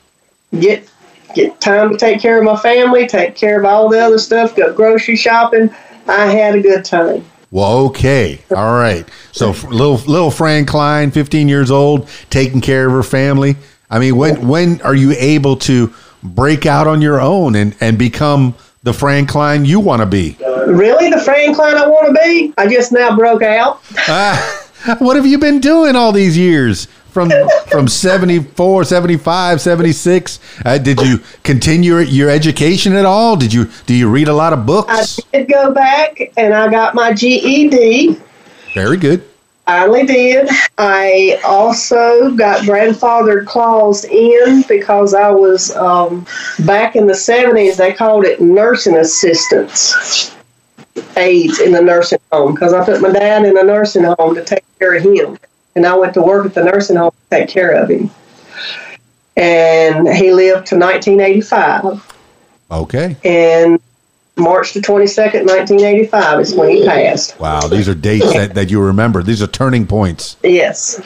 [0.59, 0.89] Get
[1.33, 4.55] get time to take care of my family, take care of all the other stuff,
[4.55, 5.69] go grocery shopping.
[6.07, 7.25] I had a good time.
[7.51, 9.07] Well, okay, all right.
[9.31, 13.55] So little little Fran Cline, fifteen years old, taking care of her family.
[13.89, 17.97] I mean, when when are you able to break out on your own and and
[17.97, 20.37] become the Fran Cline you want to be?
[20.67, 22.53] Really, the Fran Cline I want to be?
[22.57, 23.81] I just now broke out.
[23.99, 24.64] Ah,
[24.99, 26.87] what have you been doing all these years?
[27.09, 27.31] From
[27.69, 30.39] from 74, 75, 76?
[30.65, 33.37] Uh, did you continue your, education at all?
[33.37, 35.19] Did you do you read a lot of books?
[35.33, 38.19] I did go back and I got my GED.
[38.73, 39.23] Very good.
[39.65, 40.49] Finally did.
[40.77, 46.27] I also got grandfathered clause in because I was um,
[46.65, 50.34] back in the 70s, they called it nursing assistants
[51.17, 54.43] aides in the nursing home because I put my dad in a nursing home to
[54.43, 55.37] take care of him.
[55.75, 58.09] And I went to work at the nursing home to take care of him.
[59.35, 62.13] And he lived to 1985.
[62.71, 63.17] Okay.
[63.25, 63.79] And
[64.37, 67.39] March the 22nd, 1985 is when he passed.
[67.39, 69.23] Wow, these are dates that, that you remember.
[69.23, 70.37] These are turning points.
[70.43, 71.01] Yes.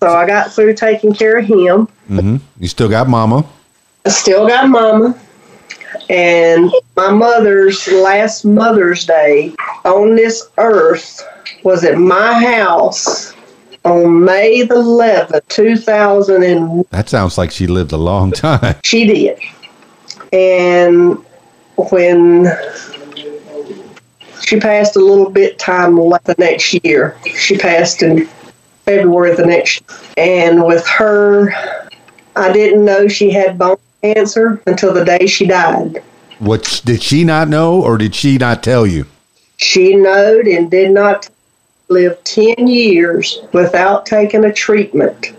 [0.00, 1.86] So I got through taking care of him.
[2.08, 3.46] hmm You still got mama.
[4.04, 5.18] I still got mama.
[6.12, 9.54] And my mother's last Mother's Day
[9.86, 11.26] on this earth
[11.64, 13.32] was at my house
[13.86, 16.84] on May the 11th, 2001.
[16.90, 18.76] That sounds like she lived a long time.
[18.84, 19.40] she did.
[20.34, 21.16] And
[21.76, 22.46] when
[24.42, 28.26] she passed a little bit time the next year, she passed in
[28.84, 29.98] February of the next year.
[30.18, 31.54] And with her
[32.36, 36.02] I didn't know she had bone cancer until the day she died.
[36.38, 39.06] What did she not know, or did she not tell you?
[39.56, 41.28] She knowed and did not
[41.88, 45.32] live 10 years without taking a treatment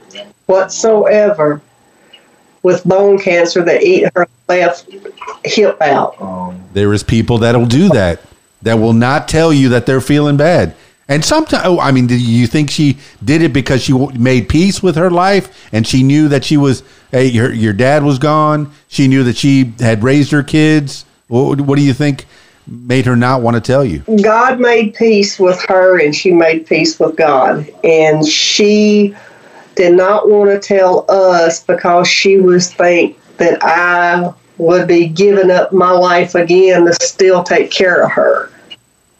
[0.45, 1.61] whatsoever
[2.61, 4.89] with bone cancer that eat her left
[5.43, 6.15] hip out.
[6.73, 8.21] There is people that'll do that.
[8.61, 10.73] That will not tell you that they're feeling bad.
[11.09, 14.81] And sometimes, oh, I mean, do you think she did it because she made peace
[14.81, 16.81] with her life and she knew that she was,
[17.13, 18.71] hey, your, your dad was gone.
[18.89, 21.05] She knew that she had raised her kids.
[21.27, 22.25] What, what do you think
[22.67, 23.99] made her not want to tell you?
[24.21, 27.69] God made peace with her and she made peace with God.
[27.83, 29.15] And she
[29.75, 35.51] did not want to tell us because she was think that I would be giving
[35.51, 38.49] up my life again to still take care of her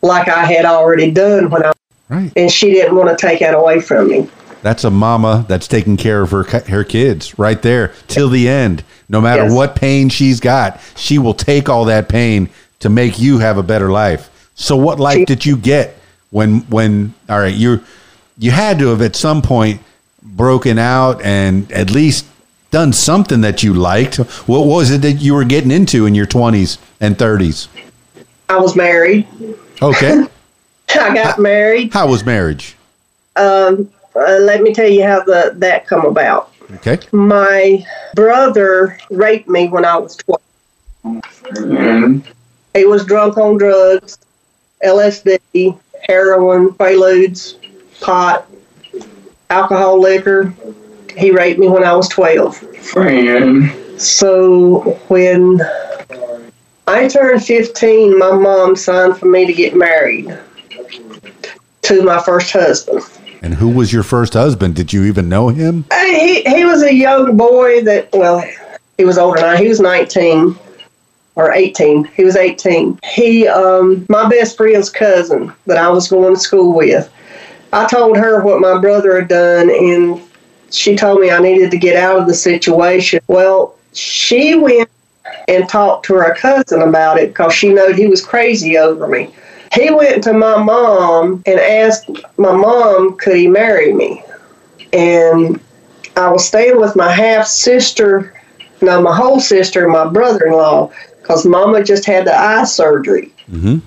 [0.02, 1.72] like I had already done when I
[2.10, 2.32] Right.
[2.36, 4.30] and she didn't want to take that away from me.
[4.64, 8.84] That's a mama that's taking care of her her kids right there till the end.
[9.10, 9.54] No matter Yes.
[9.54, 12.50] what pain she's got, she will take all that pain
[12.80, 14.30] to make you have a better life.
[14.56, 15.96] So what life did you get
[16.32, 17.82] when when all right, you
[18.40, 19.82] you had to have at some point
[20.24, 22.26] broken out and at least
[22.72, 24.16] done something that you liked.
[24.48, 27.68] What was it that you were getting into in your 20s and 30s?
[28.50, 29.28] I was married.
[29.82, 30.24] Okay.
[30.90, 31.94] I got married.
[31.94, 32.76] How was marriage?
[33.36, 36.52] Um, uh, let me tell you how the that come about.
[36.76, 37.00] Okay.
[37.12, 40.42] My brother raped me when I was 12.
[41.04, 42.24] Mm.
[42.74, 44.18] He was drunk on drugs,
[44.84, 47.58] LSD, heroin, preludes,
[48.02, 48.48] pot,
[49.50, 50.54] alcohol, liquor.
[51.16, 52.58] He raped me when I was 12.
[52.58, 54.02] Friend.
[54.02, 55.62] So when
[56.88, 60.38] I turned 15, my mom signed for me to get married
[61.84, 63.04] to my first husband.
[63.44, 64.74] And who was your first husband?
[64.74, 65.84] Did you even know him?
[65.92, 68.42] Uh, He, he was a young boy that, well,
[68.98, 69.58] he was older than I.
[69.58, 70.58] He was 19
[71.36, 72.06] or 18.
[72.06, 73.00] He was 18.
[73.04, 77.12] He, um, my best friend's cousin that I was going to school with.
[77.74, 80.22] I told her what my brother had done, and
[80.72, 83.20] she told me I needed to get out of the situation.
[83.28, 84.90] Well, she went
[85.50, 89.34] and talked to her cousin about it because she knew he was crazy over me.
[89.74, 94.24] He went to my mom and asked my mom, could he marry me?
[94.92, 95.60] And
[96.16, 98.34] I was staying with my half sister,
[98.82, 102.66] no, my whole sister, and my brother in law, because Mama just had the eye
[102.66, 103.34] surgery.
[103.52, 103.82] Mhm.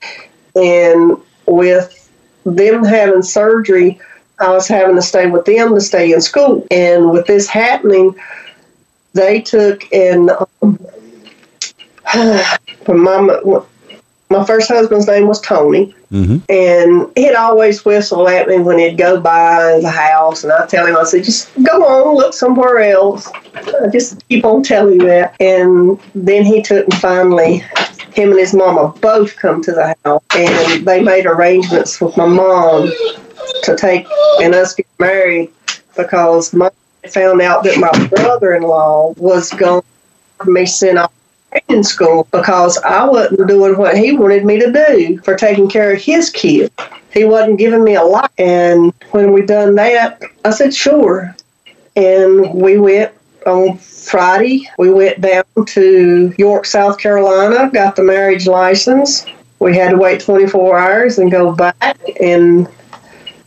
[0.57, 2.11] And with
[2.45, 4.01] them having surgery,
[4.41, 6.67] I was having to stay with them to stay in school.
[6.71, 8.15] And with this happening,
[9.15, 10.31] they took and
[10.63, 10.79] um,
[12.89, 13.41] Mama,
[14.31, 16.39] my first husband's name was Tony Mm-hmm.
[16.49, 20.87] and he'd always whistle at me when he'd go by the house, and I'd tell
[20.87, 23.29] him, I said, just go on, look somewhere else.
[23.55, 25.35] I just keep on telling him that.
[25.41, 27.59] And then he took and finally,
[28.13, 32.27] him and his mama both come to the house, and they made arrangements with my
[32.27, 32.93] mom
[33.65, 34.07] to take
[34.41, 35.51] and us get married
[35.97, 36.71] because mom
[37.09, 39.83] found out that my brother-in-law was going
[40.41, 41.13] to me sent off
[41.69, 45.93] in school because I wasn't doing what he wanted me to do for taking care
[45.93, 46.73] of his kid.
[47.13, 48.31] He wasn't giving me a lot.
[48.39, 51.35] And when we done that, I said, sure.
[51.95, 53.13] And we went
[53.47, 54.69] on Friday.
[54.79, 59.25] We went down to York, South Carolina, got the marriage license.
[59.59, 61.99] We had to wait 24 hours and go back.
[62.21, 62.69] And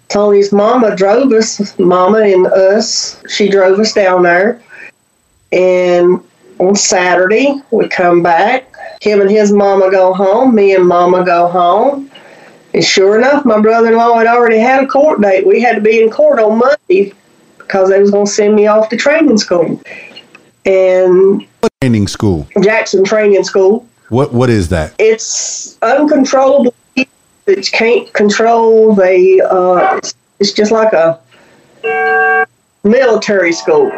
[0.07, 3.21] Tony's mama drove us, mama and us.
[3.29, 4.61] She drove us down there.
[5.51, 6.23] And
[6.59, 8.73] on Saturday, we come back.
[9.01, 10.53] Him and his mama go home.
[10.53, 12.11] Me and mama go home.
[12.73, 15.47] And sure enough, my brother-in-law had already had a court date.
[15.47, 17.13] We had to be in court on Monday
[17.57, 19.81] because they was going to send me off to training school.
[20.65, 21.47] And
[21.81, 22.47] Training school.
[22.61, 24.93] Jackson Training School, What what is that?
[24.99, 26.73] it's uncontrollable
[27.45, 28.93] that can't control.
[28.93, 31.19] They, uh, it's, it's just like a
[32.83, 33.89] military school.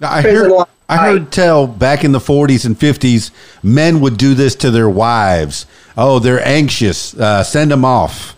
[0.00, 0.68] Now, I heard life.
[0.90, 3.30] I heard tell back in the 40s and 50s,
[3.62, 5.66] men would do this to their wives.
[5.96, 7.14] Oh, they're anxious.
[7.14, 8.34] Uh, send them off.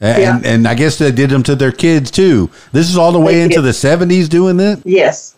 [0.00, 0.40] And, Yeah.
[0.52, 2.50] and I guess they did them to their kids too.
[2.72, 3.64] This is all the way They into did.
[3.64, 4.80] the 70s doing that?
[4.84, 5.34] Yes.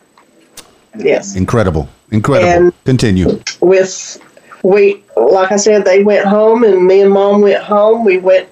[0.99, 1.37] Yes.
[1.37, 1.89] Incredible.
[2.11, 2.51] Incredible.
[2.51, 3.39] And- Continue.
[3.61, 4.19] with
[4.65, 8.05] we like I said, they went home and me and mom went home.
[8.05, 8.49] We went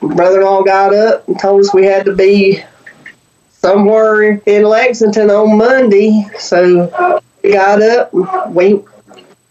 [0.00, 2.62] brother in law got up and told us we had to be
[3.50, 6.26] somewhere in Lexington on Monday.
[6.38, 8.12] So we got up
[8.50, 8.82] we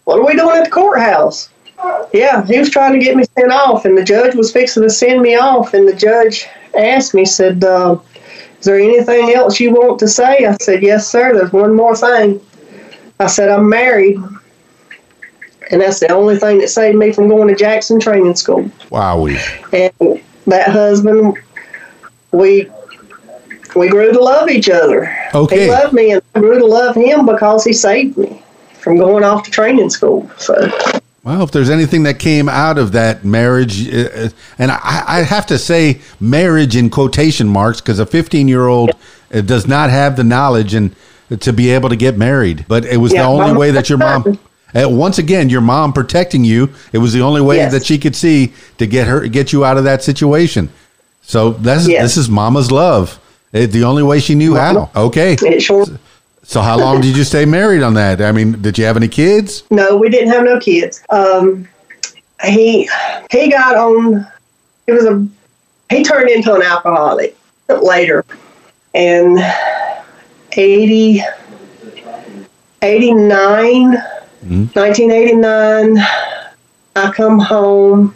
[0.04, 1.50] what are we doing at the courthouse?
[2.14, 4.90] Yeah, he was trying to get me sent off and the judge was fixing to
[4.90, 7.98] send me off and the judge asked me, said, uh,
[8.60, 10.46] is there anything else you want to say?
[10.46, 12.40] I said, Yes, sir, there's one more thing.
[13.20, 14.18] I said, I'm married.
[15.72, 18.64] And that's the only thing that saved me from going to Jackson Training School.
[18.90, 19.40] Wowie.
[19.74, 21.38] And that husband,
[22.32, 22.70] we
[23.76, 25.14] we grew to love each other.
[25.34, 25.64] Okay.
[25.66, 28.42] He loved me, and I grew to love him because he saved me
[28.80, 30.30] from going off to training school.
[30.38, 30.56] So
[31.24, 35.22] Well, if there's anything that came out of that marriage, uh, uh, and I, I
[35.24, 38.92] have to say marriage in quotation marks because a 15 year old
[39.32, 40.96] does not have the knowledge and
[41.40, 42.66] to be able to get married.
[42.68, 44.38] But it was Yeah, the only way that your mom,
[44.76, 46.70] uh, once again, your mom protecting you.
[46.92, 47.72] It was the only way Yes.
[47.72, 50.70] that she could see to get her get you out of that situation.
[51.22, 52.04] So that's Yes.
[52.04, 53.20] this is mama's love.
[53.54, 54.90] It, the only way she knew how.
[54.96, 55.36] Okay.
[55.60, 55.86] sure.
[56.44, 58.22] So how long did you stay married on that?
[58.22, 59.64] I mean, did you have any kids?
[59.70, 61.02] No, we didn't have no kids.
[61.10, 61.68] Um,
[62.44, 62.90] he
[63.30, 64.28] he got on.
[64.88, 65.28] It was a.
[65.90, 67.38] He turned into an alcoholic
[67.68, 68.26] later,
[68.94, 69.38] and
[70.54, 71.22] 80,
[72.82, 75.98] 89, 1989.
[76.96, 78.16] I come home,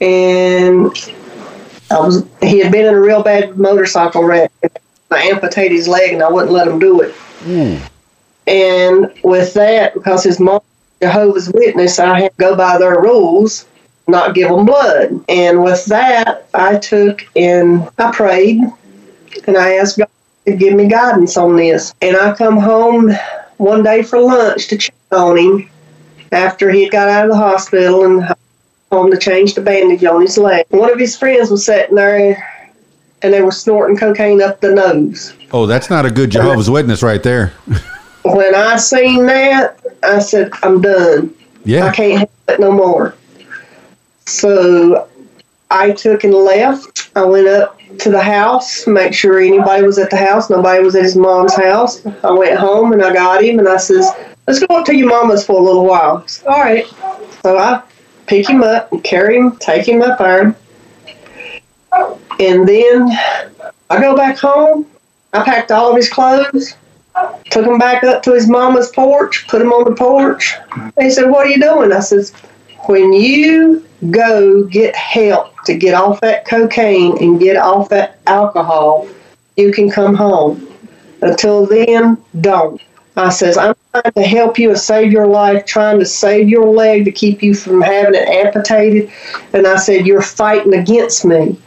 [0.00, 0.92] and
[1.90, 2.26] I was.
[2.42, 4.52] He had been in a real bad motorcycle wreck.
[5.10, 7.14] I amputated his leg, and I wouldn't let him do it.
[7.14, 7.76] Hmm.
[8.46, 10.60] And with that, because his mom,
[11.00, 13.66] Jehovah's Witness, I had to go by their rules,
[14.06, 15.22] not give them blood.
[15.28, 18.60] And with that, I took and I prayed
[19.46, 20.08] and I asked God
[20.46, 21.94] to give me guidance on this.
[22.00, 23.12] And I come home
[23.58, 25.70] one day for lunch to check on him
[26.32, 28.34] after he had got out of the hospital and
[28.90, 30.66] home to change the bandage on his leg.
[30.70, 32.68] One of his friends was sitting there
[33.22, 35.34] and they were snorting cocaine up the nose.
[35.52, 37.48] Oh, that's not a good Jehovah's Witness right there.
[38.22, 41.34] when I seen that, I said, I'm done.
[41.64, 41.86] Yeah.
[41.86, 43.14] I can't have it no more.
[44.26, 45.08] So
[45.70, 47.10] I took and left.
[47.16, 50.50] I went up to the house, make sure anybody was at the house.
[50.50, 52.04] Nobody was at his mom's house.
[52.22, 54.10] I went home and I got him and I says,
[54.46, 56.18] Let's go up to your mama's for a little while.
[56.18, 56.86] He said, All right.
[57.42, 57.82] So I
[58.28, 60.54] pick him up and carry him, take him up there.
[62.38, 63.08] And then
[63.90, 64.86] I go back home.
[65.32, 66.76] I packed all of his clothes
[67.50, 70.54] took him back up to his mama's porch, put him on the porch.
[70.98, 71.92] He said, What are you doing?
[71.92, 72.32] I says,
[72.86, 79.08] When you go get help to get off that cocaine and get off that alcohol,
[79.56, 80.64] you can come home.
[81.20, 82.80] Until then, don't.
[83.20, 86.66] I says, I'm trying to help you and save your life, trying to save your
[86.66, 89.10] leg to keep you from having it amputated.
[89.52, 91.58] And I said, You're fighting against me.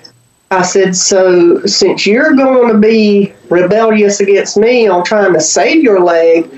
[0.52, 5.82] I said, so since you're going to be rebellious against me on trying to save
[5.82, 6.52] your leg,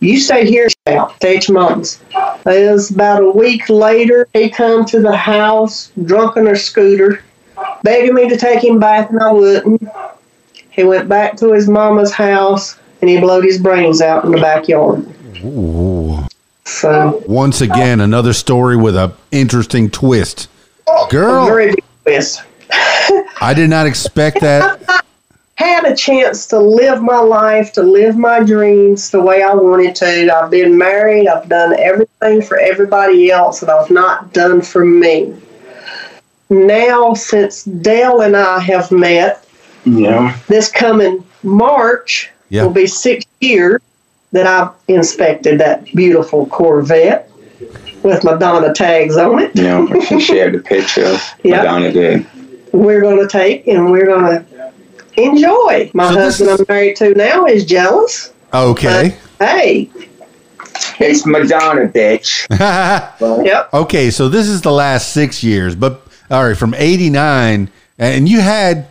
[0.00, 1.22] you stay here out.
[1.22, 2.00] Your mom's.
[2.46, 7.22] It was about a week later, he come to the house, drunk on a scooter,
[7.82, 9.82] begging me to take him back, and I wouldn't.
[10.70, 14.40] He went back to his mama's house, and he blowed his brains out in the
[14.40, 15.06] backyard.
[15.44, 16.18] Ooh.
[16.64, 20.48] So, Once again, another story with a interesting twist.
[20.86, 22.42] a Girl, very big twist.
[23.40, 25.04] I did not expect that.
[25.54, 29.96] had a chance to live my life, to live my dreams the way I wanted
[29.96, 30.32] to.
[30.32, 35.34] I've been married, I've done everything for everybody else that I've not done for me.
[36.50, 39.44] Now, since Dale and I have met,
[39.84, 40.36] Yeah.
[40.48, 42.64] this coming March Yeah.
[42.64, 43.80] will be six years
[44.32, 47.30] that I've inspected that beautiful Corvette
[48.02, 49.50] with Madonna tags on it.
[49.54, 49.86] Yeah.
[50.08, 51.16] She shared the picture.
[51.42, 51.58] Yeah.
[51.58, 52.26] Madonna did.
[52.72, 54.72] We're going to take and we're going to
[55.16, 55.90] enjoy.
[55.94, 58.32] My So husband is- I'm married to now is jealous.
[58.54, 59.16] Okay.
[59.38, 59.90] Hey,
[61.00, 62.46] It's Madonna, bitch.
[63.44, 63.72] yep.
[63.74, 68.40] okay, so this is the last six years, but all right, from 89, and you
[68.40, 68.86] had,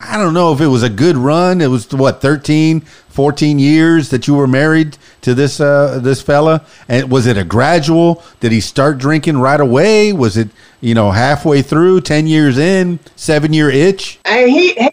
[0.00, 1.60] I don't know if it was a good run.
[1.60, 6.64] It was what, 13, 14 years that you were married to this, uh, this fella.
[6.88, 8.22] And was it a gradual?
[8.40, 10.12] Did he start drinking right away?
[10.14, 10.48] Was it,
[10.80, 14.18] you know, halfway through, 10 years in, seven year itch?
[14.24, 14.88] And he, he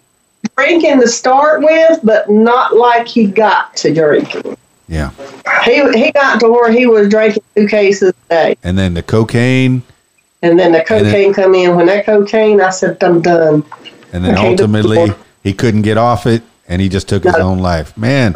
[0.57, 4.57] drinking to start with, but not like he got to drinking.
[4.89, 5.11] Yeah.
[5.63, 9.03] He he got to where he was drinking two cases a day, And then the
[9.03, 9.83] cocaine,
[10.41, 11.75] and then the then- cocaine come in.
[11.75, 13.65] When that cocaine, I said, I'm done.
[14.13, 15.11] And then Okay, ultimately
[15.43, 17.97] he couldn't get off it and he just took his own life.
[17.97, 18.35] Man,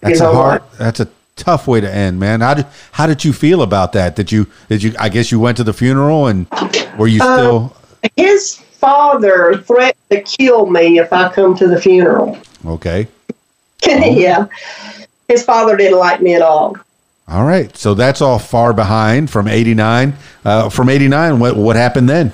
[0.00, 2.40] that's a hard, that's a tough way to end, man.
[2.40, 4.14] How did, how did you feel about that?
[4.16, 6.46] Did you, did you, I guess you went to the funeral and
[6.98, 7.76] were you Uh, still,
[8.16, 12.38] His father threatened to kill me if I come to the funeral.
[12.66, 13.08] okay.
[13.86, 14.46] yeah,
[15.26, 16.76] his father didn't like me at all.
[17.26, 17.74] All right.
[17.76, 20.14] So that's all far behind from 89.
[20.44, 22.32] Uh, from 89, what, what happened then?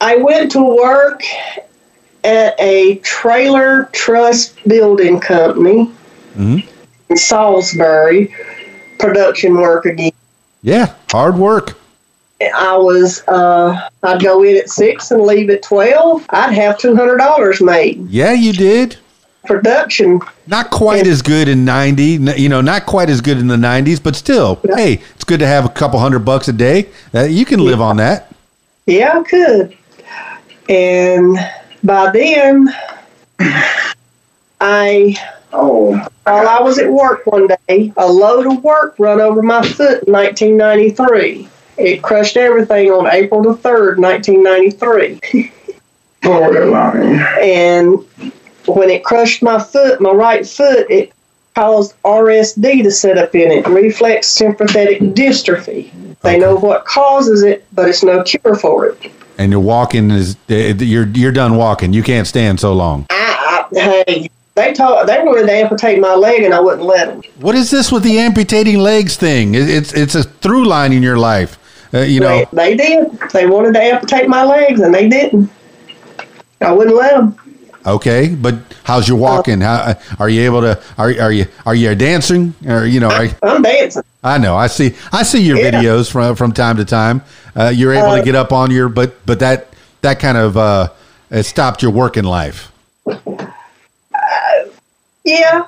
[0.00, 1.22] I went to work
[2.24, 5.90] at a trailer trust building company
[6.38, 6.64] Mhm.
[7.10, 8.34] in Salisbury
[8.98, 10.12] production work again.
[10.62, 11.74] Yeah, hard work.
[12.54, 16.24] I was, uh, I'd go in at six and leave at 12.
[16.30, 18.06] I'd have $200 made.
[18.10, 18.96] Yeah, you did.
[19.46, 23.56] Production, Not quite as good in 90, you know, not quite as good in the
[23.56, 26.86] 90s, but still, hey, it's good to have a couple hundred bucks a day.
[27.14, 28.28] Uh, you can live on that.
[28.86, 29.76] yeah, I could.
[30.68, 31.38] And
[31.82, 32.74] by then,
[34.60, 35.16] I,
[35.52, 39.62] oh, while I was at work one day, a load of work run over my
[39.62, 41.48] foot in 1993.
[41.78, 45.52] It crushed everything on April the 3rd, 1993.
[46.22, 47.24] Borderline.
[47.40, 48.04] and
[48.66, 51.12] when it crushed my foot, my right foot, it
[51.54, 55.90] caused RSD to set up in it, reflex sympathetic dystrophy.
[56.22, 59.12] They know what causes it, but it's no cure for it.
[59.38, 61.92] And you're walking is you're you're done walking.
[61.92, 63.06] You can't stand so long.
[63.10, 67.08] I, I, hey, they told they wanted to amputate my leg, and I wouldn't let
[67.08, 67.22] them.
[67.40, 69.54] What is this with the amputating legs thing?
[69.54, 71.58] It- It's it's a through line in your life.
[71.94, 73.18] Uh, you know, They, they did.
[73.32, 75.50] They wanted to amputate my legs, and they didn't.
[76.60, 77.36] I wouldn't let them.
[77.84, 79.60] okay, but how's your walking?
[79.60, 80.80] How uh, are you able to?
[80.96, 82.54] Are are you are you dancing?
[82.66, 84.02] Or you know, are, I'm dancing.
[84.26, 84.56] I know.
[84.56, 84.94] I see.
[85.12, 85.70] I see your Yeah.
[85.70, 87.22] videos from from time to time.
[87.54, 89.68] Uh, you're able to Uh, get up on your, but but that
[90.02, 90.88] that kind of uh,
[91.30, 92.70] it stopped your working life.
[95.24, 95.64] Yeah,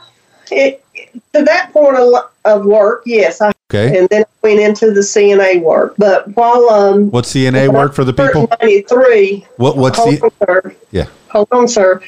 [0.51, 0.85] it
[1.33, 3.99] to that point of, of work, yes, I Okay.
[3.99, 5.95] and then I went into the CNA work.
[5.99, 8.49] But while um, What's CNA work for the people?
[8.61, 9.47] Ninety three.
[9.57, 10.25] What what's Hold the?
[10.25, 10.75] on, sir.
[10.91, 11.07] Yeah.
[11.31, 12.01] Hold on, sir.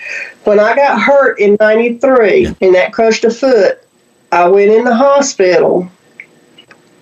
[0.44, 2.52] When I got hurt in '93 Yeah.
[2.62, 3.80] and that crushed a foot,
[4.32, 5.88] I went in the hospital,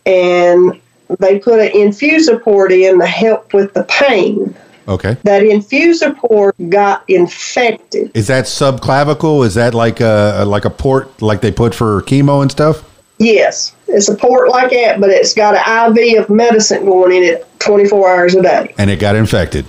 [0.09, 0.81] and
[1.21, 4.55] they put an infuser port in to help with the pain.
[4.89, 5.17] Okay.
[5.23, 8.11] That infuser port got infected.
[8.15, 9.45] Is that subclavicle?
[9.47, 12.85] Is that like a like a port like they put for chemo and stuff?
[13.19, 17.23] Yes, it's a port like that, but it's got an IV of medicine going in
[17.25, 19.67] it 24 hours a day, And it got infected.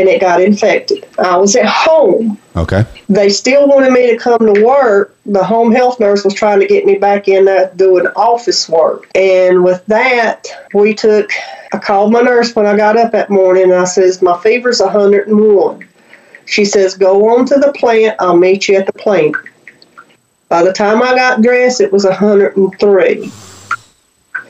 [0.00, 1.06] And it got infected.
[1.18, 2.38] I was at home.
[2.56, 2.84] Okay.
[3.08, 5.14] They still wanted me to come to work.
[5.26, 9.08] The home health nurse was trying to get me back in there doing office work.
[9.14, 11.30] And with that, we took,
[11.72, 14.80] I called my nurse when I got up that morning, and I says, My fever's
[14.80, 15.86] 101.
[16.46, 18.16] She says, Go on to the plant.
[18.18, 19.36] I'll meet you at the plant.
[20.48, 23.30] By the time I got dressed, it was 103.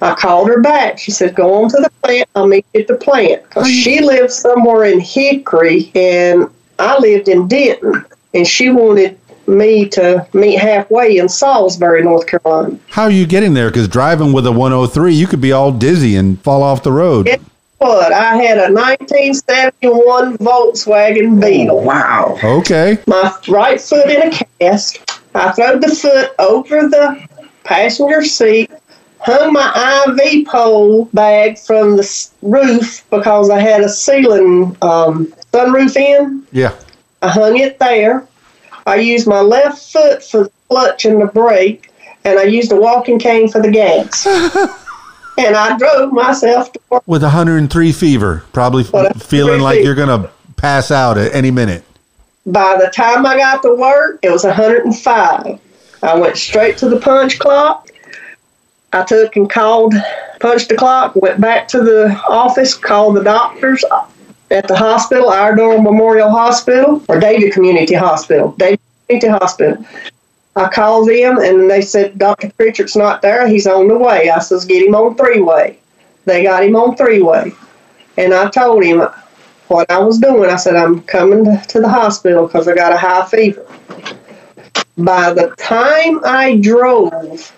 [0.03, 0.99] I called her back.
[0.99, 2.29] She said, Go on to the plant.
[2.35, 3.43] I'll meet you at the plant.
[3.45, 6.49] Because she lived somewhere in Hickory and
[6.79, 8.05] I lived in Denton.
[8.33, 12.79] And she wanted me to meet halfway in Salisbury, North Carolina.
[12.89, 13.69] How are you getting there?
[13.69, 17.29] Because driving with a 103, you could be all dizzy and fall off the road.
[17.29, 17.41] It-
[17.81, 21.83] But I had a 1971 Volkswagen oh, Beetle.
[21.83, 22.39] Wow.
[22.45, 22.99] Okay.
[23.07, 25.01] my right foot in a cast.
[25.35, 27.27] I threw the foot over the
[27.65, 28.71] passenger seat,
[29.21, 35.97] hung my IV pole bag from the roof because I had a ceiling um, sunroof
[35.97, 36.47] in.
[36.53, 36.75] Yeah.
[37.23, 38.27] I hung it there.
[38.87, 41.93] I used my left foot for the clutch and the brake,
[42.25, 44.27] and I used a walking cane for the gas.
[45.39, 47.03] and I drove myself to work.
[47.07, 49.87] With 103 fever, probably f- feeling like fever.
[49.87, 51.85] you're going to pass out at any minute.
[52.47, 55.61] By the time I got to work, it was 105.
[56.03, 57.90] I went straight to the punch clock.
[58.93, 59.95] I took and called,
[60.41, 63.85] punched the clock, went back to the office, called the doctors
[64.51, 69.85] at the hospital, Iredell Memorial Hospital, or David Community Hospital, David Community Hospital.
[70.57, 72.51] I called them and they said, Dr.
[72.51, 73.47] Pritchard's not there.
[73.47, 74.29] He's on the way.
[74.31, 75.79] I says, get him on three way.
[76.25, 77.53] They got him on three way.
[78.19, 79.07] And I told him
[79.69, 80.51] what I was doing.
[80.51, 83.65] I said, I'm coming to- to the hospital because I got a high fever.
[84.99, 87.53] By the time I drove,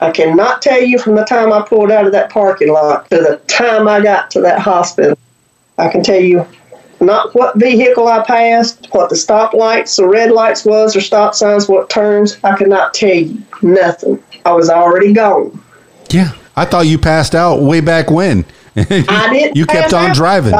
[0.00, 3.16] I cannot tell you from the time I pulled out of that parking lot to
[3.16, 5.18] the time I got to that hospital.
[5.76, 6.46] I can tell you
[7.00, 11.34] not what vehicle I passed, what the stop lights, the red lights was, or stop
[11.34, 12.38] signs, what turns.
[12.44, 14.22] I could not tell you nothing.
[14.44, 15.62] I was already gone.
[16.10, 16.32] Yeah.
[16.56, 18.44] I thought you passed out way back when.
[18.76, 20.16] I didn't you kept on out.
[20.16, 20.52] driving.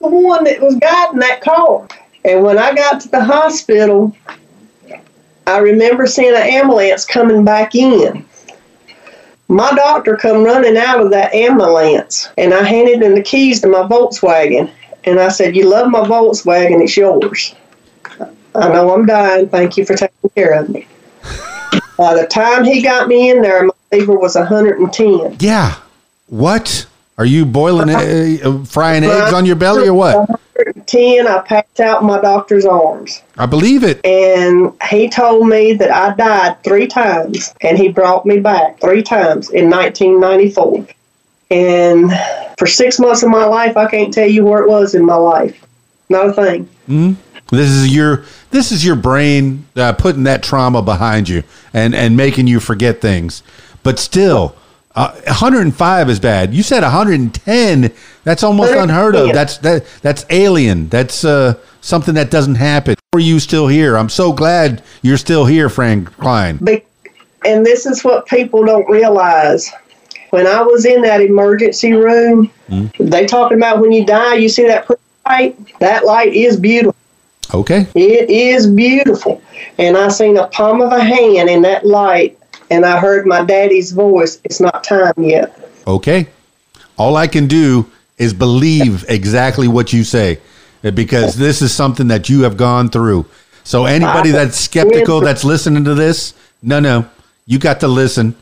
[0.00, 1.88] the one that was guiding that car.
[2.24, 4.14] And when I got to the hospital,
[5.46, 8.26] I remember seeing an ambulance coming back in.
[9.50, 13.66] My doctor come running out of that ambulance, and I handed him the keys to
[13.66, 14.70] my Volkswagen.
[15.02, 16.80] And I said, "You love my Volkswagen?
[16.80, 17.56] It's yours.
[18.54, 19.48] I know I'm dying.
[19.48, 20.86] Thank you for taking care of me."
[21.98, 25.38] By the time he got me in there, my fever was 110.
[25.40, 25.74] Yeah.
[26.28, 26.86] What?
[27.18, 30.30] Are you boiling, uh, frying eggs on your belly or what?
[30.90, 33.22] 10, I passed out in my doctor's arms.
[33.38, 34.04] I believe it.
[34.04, 39.02] And he told me that I died three times, and he brought me back three
[39.02, 40.86] times in 1994.
[41.52, 42.10] And
[42.58, 45.14] for six months of my life, I can't tell you where it was in my
[45.14, 45.64] life.
[46.08, 46.68] Not a thing.
[47.50, 52.16] This is your this is your brain uh, putting that trauma behind you and and
[52.16, 53.42] making you forget things.
[53.82, 54.56] But still,
[54.94, 56.52] uh, 105 is bad.
[56.52, 57.92] You said 110.
[58.24, 59.32] That's almost unheard of.
[59.32, 60.88] That's that that's alien.
[60.88, 62.96] That's uh, something that doesn't happen.
[63.12, 63.96] Are you still here?
[63.96, 66.58] I'm so glad you're still here, Fran Cline.
[66.58, 66.84] Be-
[67.44, 69.72] and this is what people don't realize.
[70.30, 72.52] When I was in that emergency room,
[72.98, 74.88] they talking about when you die, you see that
[75.26, 75.78] light.
[75.80, 76.94] That light is beautiful.
[77.52, 77.86] Okay.
[77.94, 79.42] It is beautiful.
[79.78, 82.38] And I seen a palm of a hand in that light,
[82.70, 84.40] and I heard my daddy's voice.
[84.44, 85.58] It's not time yet.
[85.86, 86.28] Okay.
[86.96, 90.38] All I can do is believe exactly what you say
[90.82, 93.26] because this is something that you have gone through.
[93.64, 97.06] So anybody that's skeptical that's listening to this, no, no,
[97.46, 98.34] you got to listen.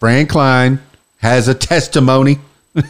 [0.00, 0.80] Fran Cline
[1.18, 2.38] has a testimony.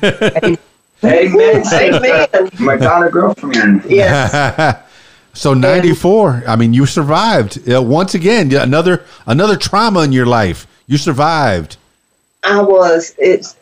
[0.02, 0.58] Amen.
[1.04, 2.48] Amen.
[2.60, 3.84] My daughter girlfriend.
[3.86, 4.80] Yes.
[5.36, 7.68] So 94, I mean, you survived.
[7.68, 10.68] Uh, once again, another another trauma in your life.
[10.86, 11.76] You survived.
[12.42, 13.14] I was.
[13.18, 13.56] It's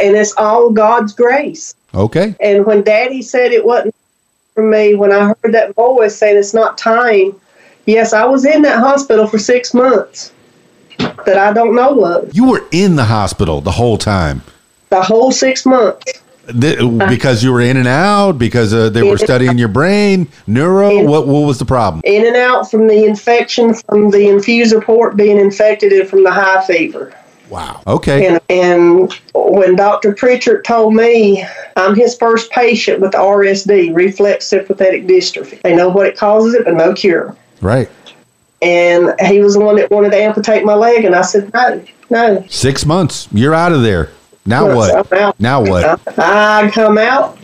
[0.00, 1.74] and it's all God's grace.
[1.94, 2.34] Okay.
[2.40, 3.94] And when Daddy said it wasn't
[4.54, 7.38] for me, when I heard that voice saying it's not time,
[7.86, 10.32] yes, I was in that hospital for six months
[10.98, 12.34] that I don't know of.
[12.34, 14.42] You were in the hospital the whole time.
[14.90, 16.20] The whole six months.
[16.60, 16.78] Th-
[17.08, 21.26] because you were in and out because uh, they were studying your brain neuro what
[21.26, 25.38] what was the problem In and out from the infection from the infuser port being
[25.38, 27.14] infected and from the high fever.
[27.48, 30.14] wow okay And, and when Dr.
[30.14, 36.06] Pritchard told me I'm his first patient with RSD, reflex sympathetic dystrophy, they know what
[36.06, 37.34] it causes it, but no cure.
[37.62, 37.88] right
[38.60, 41.82] And he was the one that wanted to amputate my leg, and I said, no,
[42.10, 42.44] no.
[42.48, 44.10] six months you're out of there
[44.46, 45.12] now what?
[45.12, 45.40] Out.
[45.40, 46.00] now what?
[46.18, 47.38] I come out,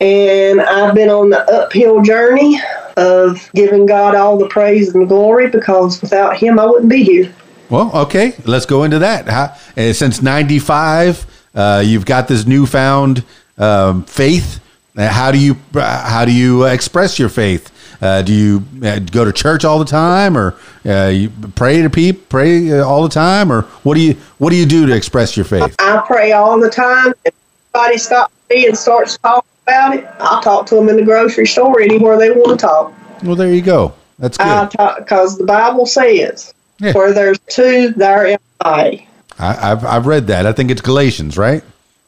[0.00, 2.60] and I've been on the uphill journey
[2.96, 7.34] of giving God all the praise and glory because without Him, I wouldn't be here.
[7.70, 9.26] well okay let's go into that.
[9.28, 13.24] How, uh, since 95 uh, you've got this newfound
[13.58, 14.60] um, faith.
[14.96, 17.71] How do you uh, how do you express your faith
[18.02, 21.88] uh, do you uh, go to church all the time or uh, you pray to
[21.88, 24.94] people pray uh, all the time or what do you what do you do to
[24.94, 27.14] express your faith I pray all the time.
[27.24, 27.32] If
[27.72, 31.46] somebody stops me and starts talking about it, I'll talk to them in the grocery
[31.46, 32.92] store, anywhere they want to talk.
[33.22, 36.92] well there you go that's good I talk because the Bible says, Yeah.
[36.92, 39.06] "Where there's two, there am I."
[39.38, 40.46] I, I've I've read that.
[40.46, 41.64] I think it's Galatians, right?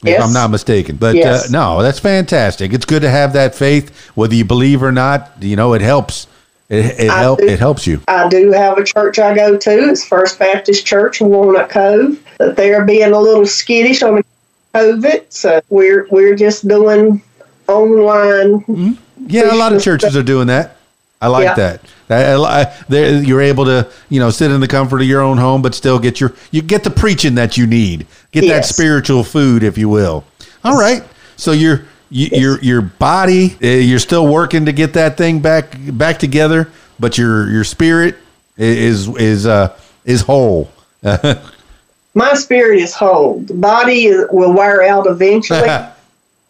[0.06, 0.96] If I'm not mistaken.
[0.96, 1.46] But Yes.
[1.48, 2.72] uh, no, that's fantastic.
[2.72, 5.32] It's good to have that faith, whether you believe or not.
[5.40, 6.26] You know, it helps.
[6.70, 7.46] It it help do.
[7.46, 8.00] it helps you.
[8.08, 9.90] I do have a church I go to.
[9.90, 12.18] It's First Baptist Church in Walnut Cove.
[12.38, 14.22] But they're being a little skittish on
[14.74, 17.22] COVID, so we're we're just doing
[17.68, 18.98] online.
[19.26, 20.76] Yeah, a lot of churches are doing that.
[21.24, 21.54] I like Yeah.
[21.54, 21.80] that.
[22.10, 25.38] I, I, there- you're able to, you know, sit in the comfort of your own
[25.38, 28.06] home, but still get your you get the preaching that you need.
[28.30, 30.24] Get that spiritual food, if you will.
[30.64, 31.02] All right.
[31.36, 35.74] So your you, your your body, uh, you're still working to get that thing back
[35.92, 36.68] back together,
[37.00, 38.16] but your your spirit
[38.58, 40.70] is is uh is whole.
[42.14, 43.40] My spirit is whole.
[43.40, 45.68] The body will wear out eventually,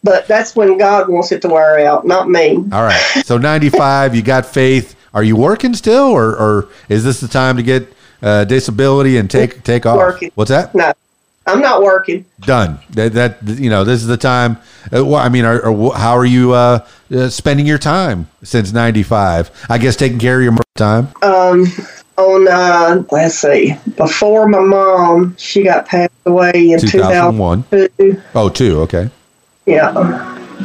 [0.05, 2.57] but that's when God wants it to wear out, not me.
[2.57, 3.23] All right.
[3.25, 4.95] So 95, you got faith.
[5.15, 9.31] Are you working still, or or is this the time to get uh, disability and
[9.31, 9.97] take take off?
[9.97, 10.31] Working.
[10.35, 10.75] What's that?
[10.75, 10.93] No,
[11.47, 12.25] I'm not working.
[12.41, 12.81] Done.
[12.91, 14.59] That, that you know, this is the time.
[14.93, 18.73] Uh, well, I mean, are, are, how are you uh, uh, spending your time since
[18.73, 19.51] '95?
[19.71, 21.09] I guess taking care of your time.
[21.23, 21.67] Um,
[22.17, 27.63] on uh, let's see, before my mom, she got passed away in 2001.
[27.71, 28.23] 2002.
[28.35, 28.81] Oh, two.
[28.81, 29.11] Okay.
[29.67, 29.93] Yeah,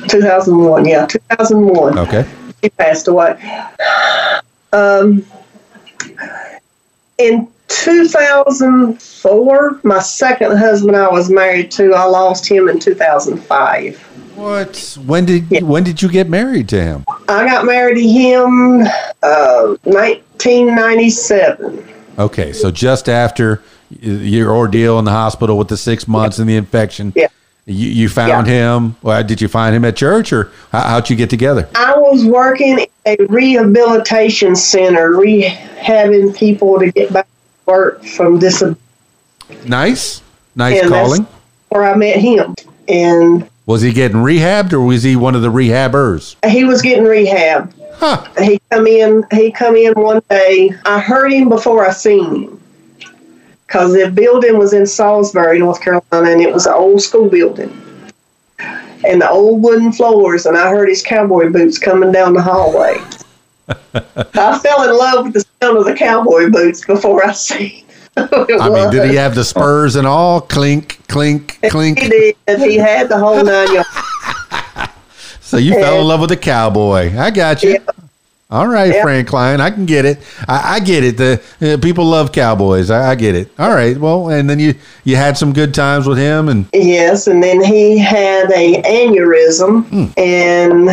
[0.08, 0.86] 2001.
[0.86, 2.00] Yeah, 2001.
[2.00, 2.26] Okay.
[2.64, 3.38] She passed away.
[4.74, 5.26] Um,
[7.18, 13.98] in 2004, my second husband I was married to, I lost him in 2005.
[14.36, 14.98] What?
[15.06, 15.62] When did Yeah.
[15.62, 17.04] when did you get married to him?
[17.28, 18.84] I got married to him
[19.22, 21.86] uh, 1997.
[22.18, 23.62] Okay, so just after
[24.02, 27.28] your ordeal in the hospital with the six months and the infection, Yeah.
[27.70, 28.96] You, you found him.
[29.02, 31.70] Well, did you find him at church, or how, how'd you get together?
[31.76, 38.40] I was working in a rehabilitation center, rehabbing people to get back to work from
[38.40, 38.80] disability.
[39.66, 40.22] Nice,
[40.56, 41.28] nice And calling.
[41.70, 42.54] where I met him.
[42.88, 46.36] And Was he getting rehabbed or was he one of the rehabbers?
[46.50, 47.74] He was getting rehab.
[47.94, 48.26] Huh.
[48.42, 49.24] He come in.
[49.32, 50.72] He come in one day.
[50.86, 52.62] I heard him before I seen him,
[53.70, 57.70] cause the building was in Salisbury, North Carolina, and it was an old school building,
[58.60, 60.46] and the old wooden floors.
[60.46, 62.98] And I heard his cowboy boots coming down the hallway.
[63.94, 67.86] I fell in love with the sound of the cowboy boots before I seen.
[68.18, 70.42] I mean, did he have the spurs and all?
[70.42, 72.00] Clink, clink, clink.
[72.00, 72.60] He did.
[72.60, 73.90] He had the whole nine yards.
[75.42, 77.18] So you fell in love with the cowboy.
[77.18, 77.72] I got you.
[77.72, 78.09] Yeah.
[78.52, 79.04] All right, Yeah.
[79.04, 79.62] Fran Cline.
[79.62, 80.18] I can get it.
[80.48, 81.18] I, I get it.
[81.18, 82.90] The uh, people love cowboys.
[82.90, 83.52] I, I get it.
[83.60, 83.96] All right.
[83.96, 84.74] Well, and then you
[85.04, 89.86] you had some good times with him, and Yes, and then he had a aneurysm
[90.18, 90.88] in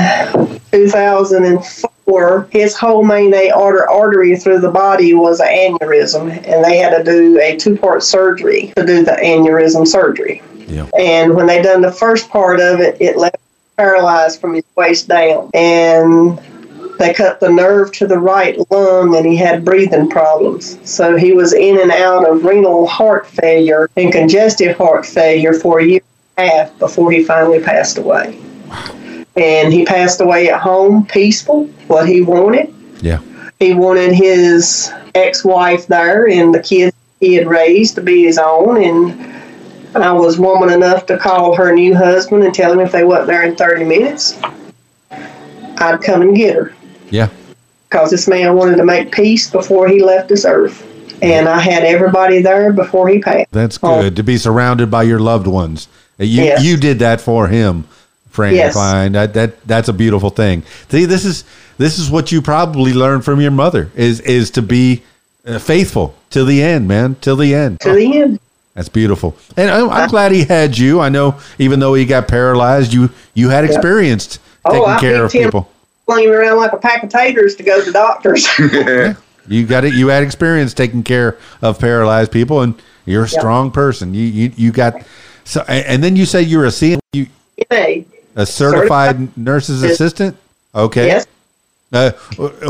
[0.71, 2.49] 2004.
[2.51, 7.41] His whole main artery through the body was an aneurysm, and they had to do
[7.41, 10.43] a two-part surgery to do the aneurysm surgery.
[10.67, 10.91] Yeah.
[10.99, 13.41] And when they done the first part of it, it left him
[13.79, 16.39] paralyzed from his waist down, and
[16.99, 20.78] they cut the nerve to the right lung and he had breathing problems.
[20.88, 25.80] So he was in and out of renal heart failure and congestive heart failure for
[25.80, 26.01] a year
[26.36, 28.40] and a half before he finally passed away.
[29.36, 32.74] And he passed away at home, peaceful, what he wanted.
[33.01, 33.20] yeah,
[33.59, 38.38] He wanted his ex wife there and the kids he had raised to be his
[38.38, 38.82] own.
[38.82, 39.34] And
[39.94, 43.28] I was woman enough to call her new husband and tell him if they wasn't
[43.28, 44.38] there in 30 minutes,
[45.78, 46.76] I'd come and get her
[47.11, 47.29] yeah.
[47.89, 50.83] because this man wanted to make peace before he left this earth.
[51.23, 53.51] And I had everybody there before he passed.
[53.51, 54.03] That's Oh.
[54.03, 55.89] good to be surrounded by your loved ones.
[56.19, 56.63] You Yes.
[56.63, 57.85] you did that for him,
[58.31, 58.75] Fran Yes.
[58.75, 59.13] Cline.
[59.13, 60.63] That that that's a beautiful thing.
[60.91, 61.45] See, this is
[61.79, 65.03] this is what you probably learned from your mother is is to be
[65.47, 67.81] uh, faithful till the end, man, till the end.
[67.81, 68.41] To the end.
[68.75, 71.01] That's beautiful, and I'm, I'm glad he had you.
[71.01, 75.67] I know, even though he got paralyzed, you you had experienced Oh, taking care of
[76.07, 76.29] picked him.
[76.31, 78.47] Flinging around like a pack of taters to go to doctors.
[79.49, 79.95] You got it.
[79.95, 84.13] You had experience taking care of paralyzed people, and you're a strong person.
[84.13, 84.95] You you you got
[85.45, 87.29] so, and and then you say you're a CN, you
[87.71, 90.37] a certified nurse's assistant.
[90.75, 91.07] Okay.
[91.07, 91.27] yes.
[91.93, 92.11] Uh,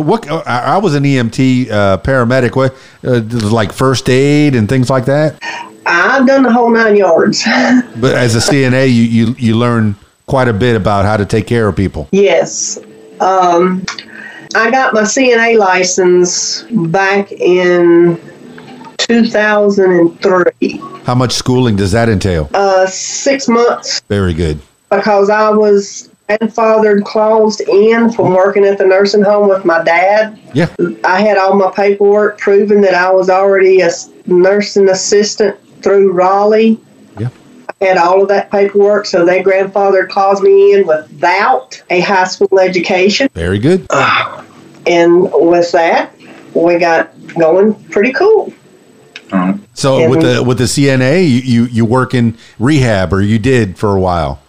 [0.03, 2.55] what I I was an EMT uh, paramedic.
[2.55, 3.21] What uh,
[3.51, 5.39] like first aid and things like that.
[5.87, 7.43] I've done the whole nine yards.
[7.97, 11.47] But as a CNA, you you you learn quite a bit about how to take
[11.47, 12.09] care of people.
[12.13, 12.79] yes.
[13.21, 13.85] Um,
[14.55, 18.19] I got my CNA license back in
[18.99, 20.81] 2003.
[21.05, 22.51] How much schooling does that entail?
[22.55, 24.59] Uh, six months Very good.
[24.91, 30.39] because I was grandfathered closed in from working at the nursing home with my dad.
[30.55, 30.69] Yeah.
[31.05, 33.91] I had all my paperwork proving that I was already a
[34.27, 36.81] nursing assistant through Raleigh.
[37.81, 37.89] Yeah.
[37.89, 42.25] I had all of that paperwork, so they grandfathered claused me in without a high
[42.25, 43.29] school education.
[43.35, 43.87] Very good.
[44.89, 46.15] And with that,
[46.55, 48.53] we got going pretty cool.
[49.75, 53.77] So with the with the CNA, you, you you work in rehab, or you did
[53.77, 54.41] for a while.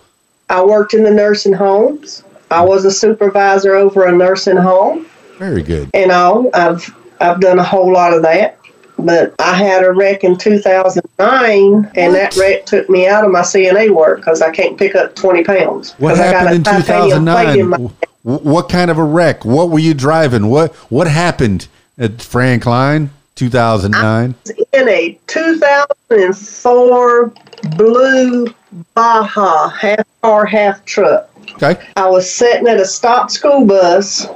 [0.50, 2.24] I worked in the nursing homes.
[2.52, 5.08] I was a supervisor over a nursing home.
[5.40, 5.90] Very good.
[5.94, 6.50] and all.
[6.54, 8.57] I've I've done a whole lot of that.
[9.00, 13.42] But I had a wreck in 2009, and that wreck took me out of my
[13.42, 15.94] CNA work because I can't pick up 20 pounds.
[16.00, 17.92] What 'Cause I got happened a in titanium plate in my- 2009?
[18.24, 19.46] What kind of a wreck?
[19.46, 20.50] What were you driving?
[20.50, 21.68] What what happened
[21.98, 24.36] at Fran Cline 2009?
[24.74, 27.32] in a 2004
[27.78, 28.48] blue
[28.96, 31.30] Baja half car, half truck.
[31.62, 31.78] Okay.
[31.96, 34.28] I was sitting at a stop school bus.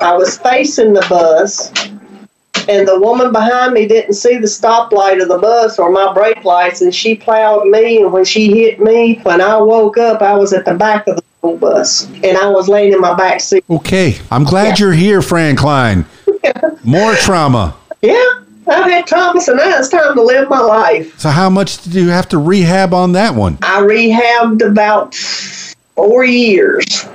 [0.00, 1.70] I was facing the bus,
[2.68, 6.44] and the woman behind me didn't see the stoplight of the bus or my brake
[6.44, 8.02] lights, and she plowed me.
[8.02, 11.16] And when she hit me, when I woke up, I was at the back of
[11.16, 13.64] the school bus, and I was laying in my back seat.
[13.70, 14.18] Okay.
[14.30, 16.04] I'm glad you're here, Fran Cline.
[16.84, 17.76] More trauma.
[18.02, 21.18] Yeah, I've had trauma, so now it's time to live my life.
[21.18, 23.58] So how much did you have to rehab on that one?
[23.62, 27.06] I rehabbed about four years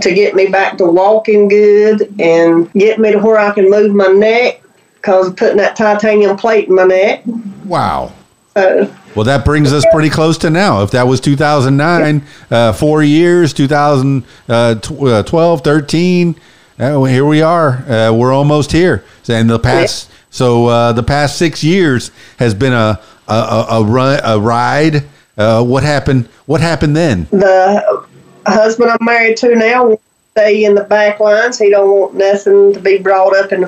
[0.00, 3.94] to get me back to walking good and get me to where I can move
[3.94, 4.61] my neck
[5.02, 7.22] because of putting that titanium plate in my neck.
[7.64, 8.12] Wow.
[8.54, 10.82] So, Well, that brings us pretty close to now.
[10.82, 16.36] If that was 2009, uh, four years, 2012, 13,
[16.78, 17.70] uh, here we are.
[17.90, 19.04] Uh, we're almost here.
[19.28, 24.20] And the past, so uh, the past six years has been a a, a, run,
[24.24, 25.04] a ride.
[25.36, 26.28] Uh, what happened?
[26.46, 27.26] What happened then?
[27.30, 28.04] the
[28.46, 29.98] husband I'm married to now
[30.32, 31.58] stay in the back lines.
[31.58, 33.66] He don't want nothing to be brought up in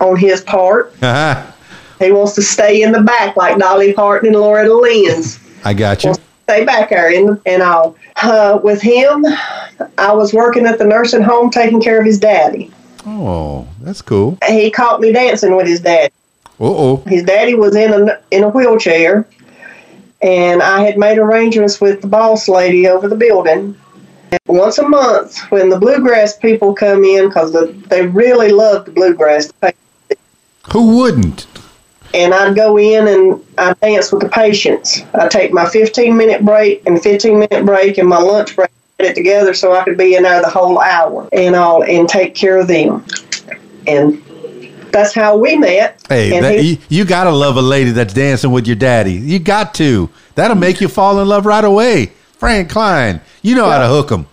[0.00, 0.92] on his part.
[1.02, 1.52] I
[1.98, 5.38] He wants to stay in the back like Dolly Parton and Loretta Lynn's.
[5.64, 6.14] I got you.
[6.44, 7.96] Stay back there and and all.
[8.22, 9.24] Uh, with him,
[9.98, 12.72] I was working at the nursing home taking care of his daddy.
[13.06, 14.38] Oh, that's cool.
[14.46, 16.10] He caught me dancing with his dad.
[16.58, 16.96] Uh oh.
[17.06, 19.26] His daddy was in a in a wheelchair,
[20.22, 23.76] and I had made arrangements with the boss lady over the building.
[24.46, 28.92] Once a month, when the bluegrass people come in, because the, they really love the
[28.92, 29.52] bluegrass,
[30.72, 31.46] Who wouldn't?
[32.12, 35.02] and I'd go in and I'd dance with the patients.
[35.14, 39.14] I'd take my 15 minute break and 15 minute break and my lunch break, it
[39.14, 42.58] together so I could be in there the whole hour and all and take care
[42.58, 43.04] of them.
[43.86, 44.20] And
[44.92, 46.02] that's how we met.
[46.08, 49.12] Hey, that, he- you, you gotta love a lady that's dancing with your daddy.
[49.12, 50.10] You got to.
[50.34, 52.06] That'll make you fall in love right away.
[52.38, 54.26] Fran Cline, you know how to hook them,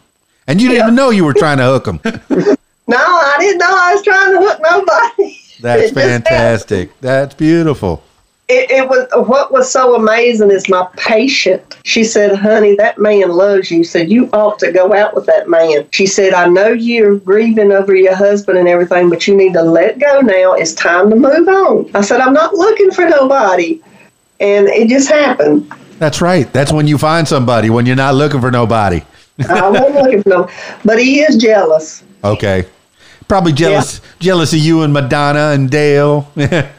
[0.48, 0.84] and you didn't Yeah.
[0.86, 2.00] even know you were trying to hook them.
[2.88, 5.38] no, I didn't know I was trying to hook nobody.
[5.62, 7.00] That's fantastic.
[7.02, 8.04] That's beautiful.
[8.50, 11.78] It, it was what was so amazing is my patient.
[11.84, 15.50] She said, "Honey, that man loves you." Said you ought to go out with that
[15.50, 15.86] man.
[15.92, 19.64] She said, "I know you're grieving over your husband and everything, but you need to
[19.64, 20.54] let go now.
[20.54, 23.82] It's time to move on." I said, "I'm not looking for nobody,"
[24.40, 25.70] and it just happened.
[26.00, 26.52] That's right.
[26.54, 29.02] That's when you find somebody when you're not looking for nobody.
[29.50, 30.50] I wasn't looking for no,
[30.86, 32.04] but he is jealous.
[32.24, 32.66] Okay.
[33.28, 36.32] Probably jealous jealous of you and Madonna and Dale.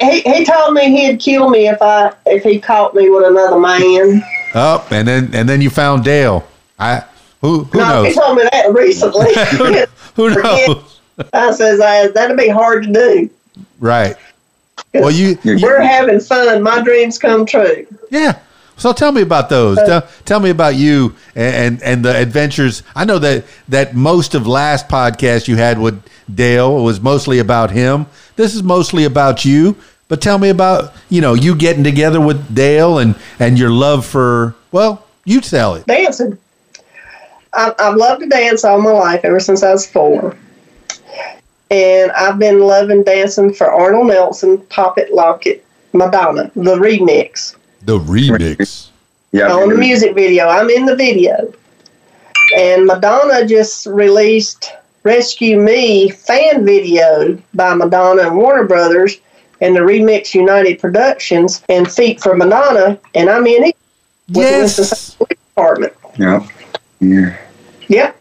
[0.00, 3.58] He, he told me he'd kill me if I if he caught me with another
[3.58, 4.22] man.
[4.54, 6.46] oh, and then and then you found Dale.
[6.78, 7.04] I
[7.40, 9.32] who who no, he told me that recently.
[10.16, 11.00] Who knows?
[11.32, 13.30] I says, uh, that'd be hard to do.
[13.78, 14.16] Right.
[14.94, 16.62] Well, you, you We're having fun.
[16.62, 17.86] My dreams come true.
[18.10, 18.40] Yeah.
[18.78, 19.76] So tell me about those.
[19.76, 22.82] Uh, tell, tell me about you and, and and the adventures.
[22.94, 26.02] I know that that most of last podcast you had with
[26.32, 28.06] Dale was mostly about him.
[28.36, 29.76] This is mostly about you.
[30.06, 34.06] But tell me about you know you getting together with Dale and and your love
[34.06, 35.86] for well you tell it.
[35.86, 36.38] Dancing.
[37.52, 40.36] I, I've loved to dance all my life, ever since I was four.
[41.70, 47.56] And I've been loving dancing for Arnold Nelson, Pop It, Lock It, Madonna, the remix.
[47.88, 48.88] The remix.
[49.32, 49.50] Yeah.
[49.50, 50.46] on the music video.
[50.46, 51.50] I'm in the video.
[52.54, 54.72] And Madonna just released
[55.04, 59.16] Rescue Me fan video by Madonna and Warner Brothers
[59.62, 62.98] and the Remix United Productions and Feet for Madonna.
[63.14, 63.76] And I'm in it
[64.28, 65.16] with the Yes.
[65.30, 65.94] Department.
[66.18, 66.46] Yeah.
[67.00, 67.38] Yeah.
[67.88, 68.20] Yep.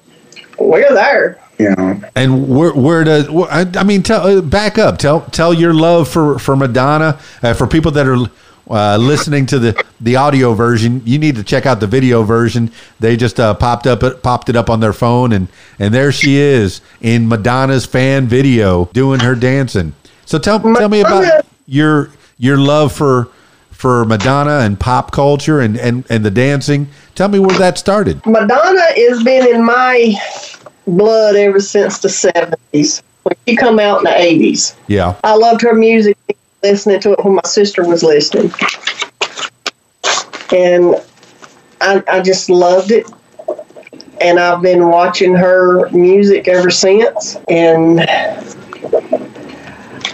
[0.59, 1.41] We're there.
[1.59, 1.99] Yeah.
[2.15, 5.73] And where where does wh- I, I mean tell uh, back up tell tell your
[5.73, 8.29] love for for Madonna uh, for people that are
[8.69, 12.71] uh, listening to the the audio version you need to check out the video version
[12.99, 15.47] they just uh, popped up it popped it up on their phone and
[15.79, 19.93] and there she is in Madonna's fan video doing her dancing
[20.25, 23.29] so tell tell me about your your love for
[23.71, 28.23] for Madonna and pop culture and and and the dancing tell me where that started
[28.25, 30.15] Madonna has been in my
[30.87, 33.01] blood ever since the 70s.
[33.23, 34.75] When she come out in the 80s.
[34.87, 36.17] yeah I loved her music,
[36.71, 38.51] listening to it when my sister was listening.
[40.51, 40.95] And
[41.81, 43.05] I, I just loved it.
[44.19, 47.37] And I've been watching her music ever since.
[47.47, 48.01] And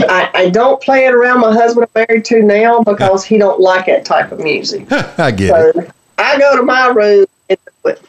[0.09, 3.59] I, I don't play it around my husband I'm married to now because he don't
[3.59, 4.91] like that type of music.
[4.91, 8.01] I get it I go to my room and do it.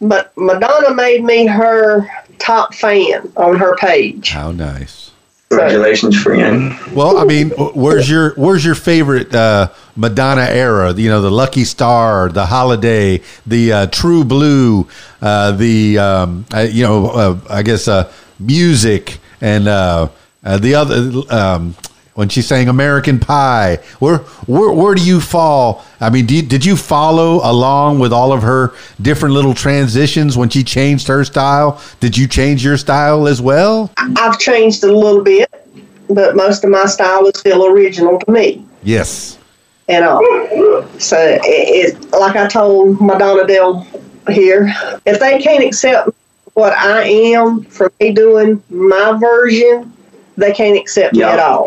[0.00, 2.08] But Madonna made me her
[2.38, 4.30] top fan on her page.
[4.30, 5.05] how nice.
[5.48, 6.76] Congratulations, friend.
[6.92, 10.92] Well, I mean, where's your where's your favorite uh, Madonna era?
[10.92, 14.88] You know, the Lucky Star, the Holiday, the uh, True Blue,
[15.22, 20.08] uh, the um, uh, you know, uh, I guess uh, music, and uh,
[20.42, 21.76] uh, the other um,
[22.16, 23.76] when she sang American Pie.
[24.00, 25.84] Where where where do you fall?
[26.00, 30.36] I mean, do you, did you follow along with all of her different little transitions
[30.36, 31.80] when she changed her style?
[32.00, 33.92] Did you change your style as well?
[33.96, 35.48] I've changed it a little bit,
[36.10, 39.38] but most of my style is still original to me Yes.
[39.88, 40.20] and all.
[40.98, 43.86] So it, it like I told Madonna Dell
[44.30, 44.72] here,
[45.04, 46.10] if they can't accept
[46.54, 49.92] what I am for me doing my version,
[50.38, 51.66] they can't accept me at all.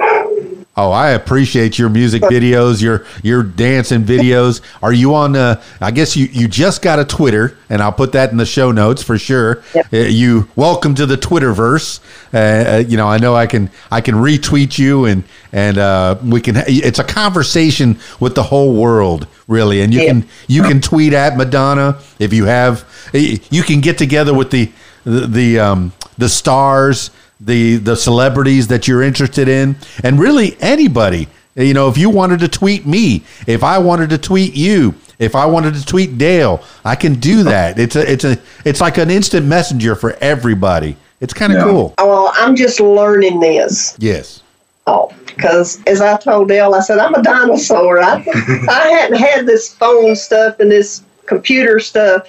[0.82, 4.62] Oh, I appreciate your music videos, your your dancing videos.
[4.82, 5.36] Are you on?
[5.36, 8.46] Uh, I guess you you just got a Twitter, and I'll put that in the
[8.46, 9.62] show notes for sure.
[9.76, 9.82] Yeah.
[9.92, 12.00] Uh, you welcome to the Twitterverse.
[12.34, 16.16] Uh, uh, you know, I know I can I can retweet you, and and uh,
[16.24, 16.56] we can.
[16.66, 20.08] It's a conversation with the whole world, really, and you Yeah.
[20.08, 22.86] can you can tweet at Madonna if you have.
[23.12, 24.72] You can get together with the
[25.04, 31.28] the the, um, the stars the the celebrities that you're interested in and really anybody
[31.56, 35.36] you know if you wanted to tweet me if i wanted to tweet you If
[35.36, 37.78] I wanted to tweet Dale, I can do that.
[37.78, 40.96] It's a it's a it's like an instant messenger for everybody.
[41.20, 41.66] It's kind of Yeah.
[41.66, 41.94] cool.
[41.98, 43.98] Oh, well, I'm just learning this.
[44.00, 44.44] Yes.
[44.88, 48.00] Oh, because as I told Dale, I said I'm a dinosaur.
[48.00, 48.24] I
[48.70, 52.24] I hadn't had this phone stuff and this computer stuff.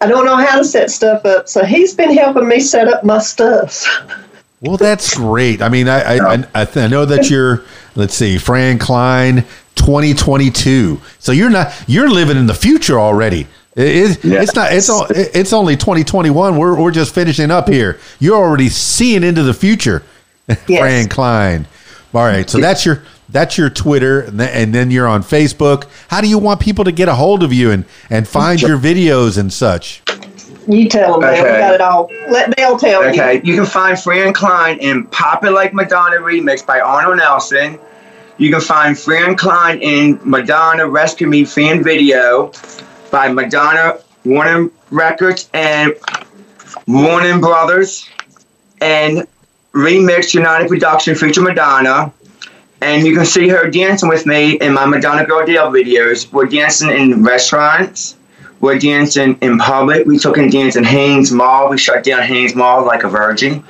[0.00, 3.02] I don't know how to set stuff up, so he's been helping me set up
[3.04, 3.84] my stuff.
[4.60, 5.62] Well, that's great.
[5.62, 7.64] I mean, I I, I, I, know that you're.
[7.94, 9.44] Let's see, Fran Cline,
[9.74, 11.00] 2022.
[11.18, 13.46] So you're not you're living in the future already.
[13.74, 13.86] It,
[14.20, 14.42] it- Yeah.
[14.42, 14.72] It's not.
[14.72, 15.06] It's all.
[15.10, 16.56] It's only 2021.
[16.56, 17.98] We're we're just finishing up here.
[18.20, 20.02] You're already seeing into the future,
[20.48, 20.64] Yes.
[20.66, 21.66] Fran Cline.
[22.14, 22.48] All right.
[22.48, 25.86] So that's your that's your Twitter, and then, and then you're on Facebook.
[26.08, 28.78] How do you want people to get a hold of you and and find your
[28.78, 30.02] videos and such?
[30.66, 31.32] You tell them.
[31.32, 31.44] Dale.
[31.44, 32.10] We got it all.
[32.28, 33.10] Let Dale tell you.
[33.10, 37.78] Okay, you can find Fran Cline in Pop It Like Madonna remix by Arnold Nelson.
[38.36, 42.52] You can find Fran Cline in Madonna Rescue Me fan video
[43.10, 45.94] by Madonna Warner Records and
[46.86, 48.08] Warner Brothers
[48.80, 49.26] and
[49.72, 52.12] Remix United Production feature Madonna.
[52.80, 56.32] And you can see her dancing with me in my Madonna Girl Dale videos.
[56.32, 58.16] We're dancing in restaurants.
[58.60, 60.06] We're dancing in public.
[60.06, 61.70] We took and danced in Hanes Mall.
[61.70, 63.64] We shut down Hanes Mall like a virgin.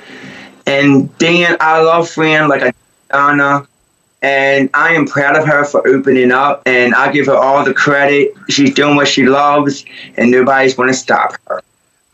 [0.65, 2.73] And Dan, I love Fran like a
[3.11, 3.67] Donna.
[4.21, 6.61] And I am proud of her for opening up.
[6.65, 8.33] And I give her all the credit.
[8.49, 9.85] She's doing what she loves,
[10.17, 11.61] and nobody's going to stop her.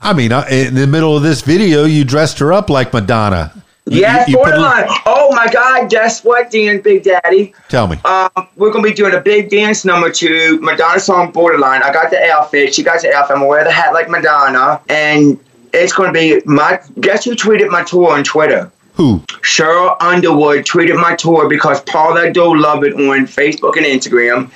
[0.01, 3.51] I mean, in the middle of this video, you dressed her up like Madonna.
[3.87, 4.85] Yes, you- you borderline.
[5.05, 5.89] Oh my God!
[5.89, 7.53] Guess what, Dan, Big Daddy?
[7.69, 7.97] Tell me.
[8.05, 12.09] Um, we're gonna be doing a big dance number to Madonna song "Borderline." I got
[12.09, 12.73] the outfit.
[12.73, 13.33] She got the outfit.
[13.35, 15.39] I'm gonna wear the hat like Madonna, and
[15.73, 16.79] it's gonna be my.
[16.99, 18.71] Guess who tweeted my tour on Twitter?
[18.95, 19.19] Who?
[19.43, 24.49] Sheryl Underwood tweeted my tour because Paula Abdul loved it on Facebook and Instagram.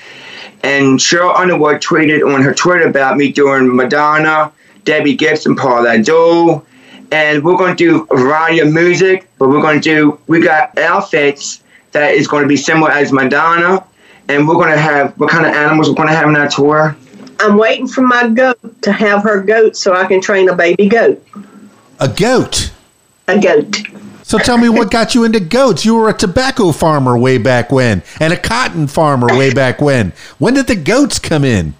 [0.64, 4.52] And Sheryl Underwood tweeted on her Twitter about me doing Madonna,
[4.86, 6.66] Debbie Gibson, Paula Abdul.
[7.12, 10.42] And we're going to do a variety of music, but we're going to do, we
[10.42, 13.84] got outfits that is going to be similar as Madonna.
[14.28, 16.48] And we're going to have, what kind of animals we're going to have in our
[16.48, 16.96] tour?
[17.40, 20.88] I'm waiting for my goat to have her goat so I can train a baby
[20.88, 21.26] goat.
[22.00, 22.72] A goat.
[23.28, 23.78] A goat.
[24.24, 25.84] So tell me what got you into goats?
[25.84, 30.14] You were a tobacco farmer way back when and a cotton farmer way back when.
[30.38, 31.74] When did the goats come in?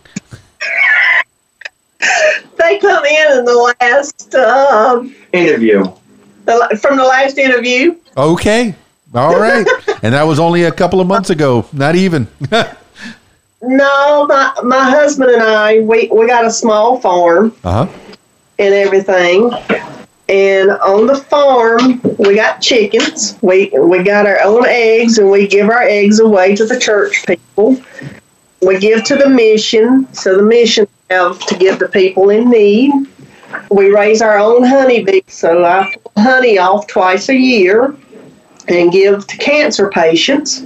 [2.60, 5.86] They come in in the last, um, Interview.
[6.46, 7.96] the, from the last interview.
[8.18, 8.76] Okay.
[9.14, 9.66] All right.
[10.04, 11.66] and that was only a couple of months ago.
[11.74, 12.28] Not even.
[13.62, 17.94] No, my, my husband and I, we, we got a small farm uh huh.
[18.58, 19.52] and everything.
[20.30, 23.38] And on the farm, we got chickens.
[23.42, 27.26] We we got our own eggs, and we give our eggs away to the church
[27.26, 27.82] people.
[28.62, 32.92] We give to the mission, so the mission have to give the people in need.
[33.72, 37.96] We raise our own honeybees, so I pull honey off twice a year
[38.68, 40.60] and give to cancer patients.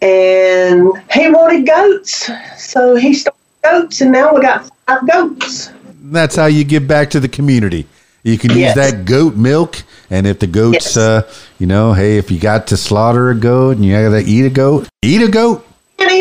[0.00, 5.70] And he wanted goats, so he started goats, and now we got five goats.
[6.02, 7.86] That's how you give back to the community.
[8.24, 8.74] You can use Yes.
[8.74, 10.96] that goat milk, and if the goats, Yes.
[10.96, 11.22] uh,
[11.58, 14.44] you know, hey, if you got to slaughter a goat and you got to eat
[14.44, 15.64] a goat, eat a goat.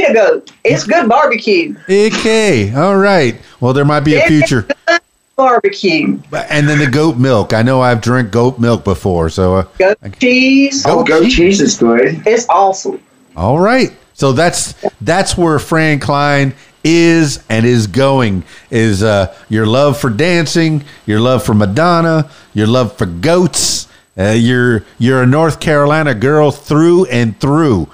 [0.01, 0.51] Can eat a goat.
[0.63, 1.75] It's good barbecue.
[1.89, 3.35] Okay, all right.
[3.59, 4.67] Well, there might be a future.
[5.35, 6.19] Barbecue.
[6.49, 7.53] And then the goat milk.
[7.53, 10.83] I know I've drank goat milk before, so uh, Goat cheese.
[10.83, 11.35] Goat Oh, goat cheese.
[11.35, 12.23] cheese is good.
[12.25, 13.01] It's awesome.
[13.35, 13.91] all right.
[14.13, 18.43] So that's that's where Fran Cline is and is going.
[18.71, 23.87] Is uh, your love for dancing, your love for Madonna, your love for goats.
[24.17, 27.87] Uh, you're you're a North Carolina girl through and through.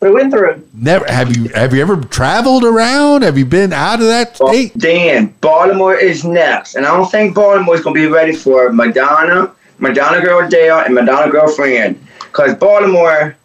[0.00, 0.66] Through and through.
[0.72, 3.20] Never have you have you ever traveled around?
[3.20, 4.76] Have you been out of that Well, state?
[4.78, 8.72] Dan, Baltimore is next, and I don't think Baltimore is going to be ready for
[8.72, 13.36] Madonna, Madonna Girl Dale, and Madonna Girlfriend, because Baltimore,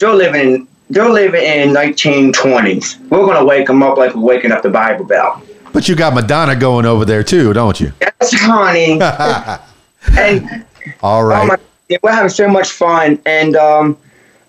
[0.00, 2.98] they're living, they're living in 1920s.
[3.08, 5.46] We're going to wake them up like we're waking up the Bible Belt.
[5.72, 7.92] But you got Madonna going over there too, don't you?
[8.00, 8.98] Yes, honey.
[10.18, 10.64] and
[11.04, 11.56] All oh my,
[12.02, 13.96] we're having so much fun, and um,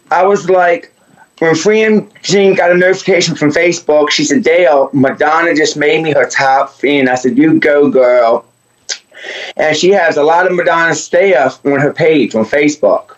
[0.10, 0.91] I was like.
[1.42, 6.14] When Fran Jean got a notification from Facebook, she said, Dale, Madonna just made me
[6.14, 7.10] her top fan.
[7.10, 8.46] I said, You go, girl.
[9.58, 13.16] And she has a lot of Madonna stuff on her page on Facebook.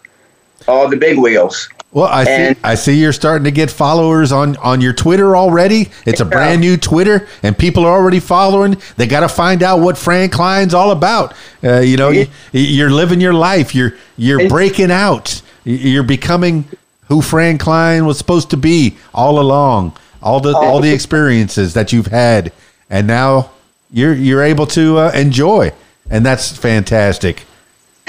[0.70, 1.68] All the big wheels.
[1.92, 2.32] Well, I see.
[2.32, 5.92] And- I see you're starting to get followers on on your Twitter already.
[6.06, 8.78] It's a brand new Twitter, and people are already following.
[8.96, 11.34] They got to find out what Fran Cline's all about.
[11.62, 13.76] Uh, you know, you, you're living your life.
[13.76, 15.42] You're you're breaking out.
[15.66, 16.70] You're becoming
[17.14, 19.96] who Fran Cline was supposed to be all along.
[20.24, 22.52] all the all the experiences that you've had,
[22.90, 23.52] and now
[23.92, 25.72] you're you're able to uh, enjoy,
[26.10, 27.44] and that's fantastic.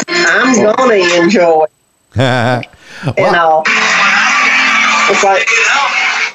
[0.09, 1.67] I'm gonna enjoy.
[3.05, 3.63] Well, You know,
[5.11, 5.47] it's like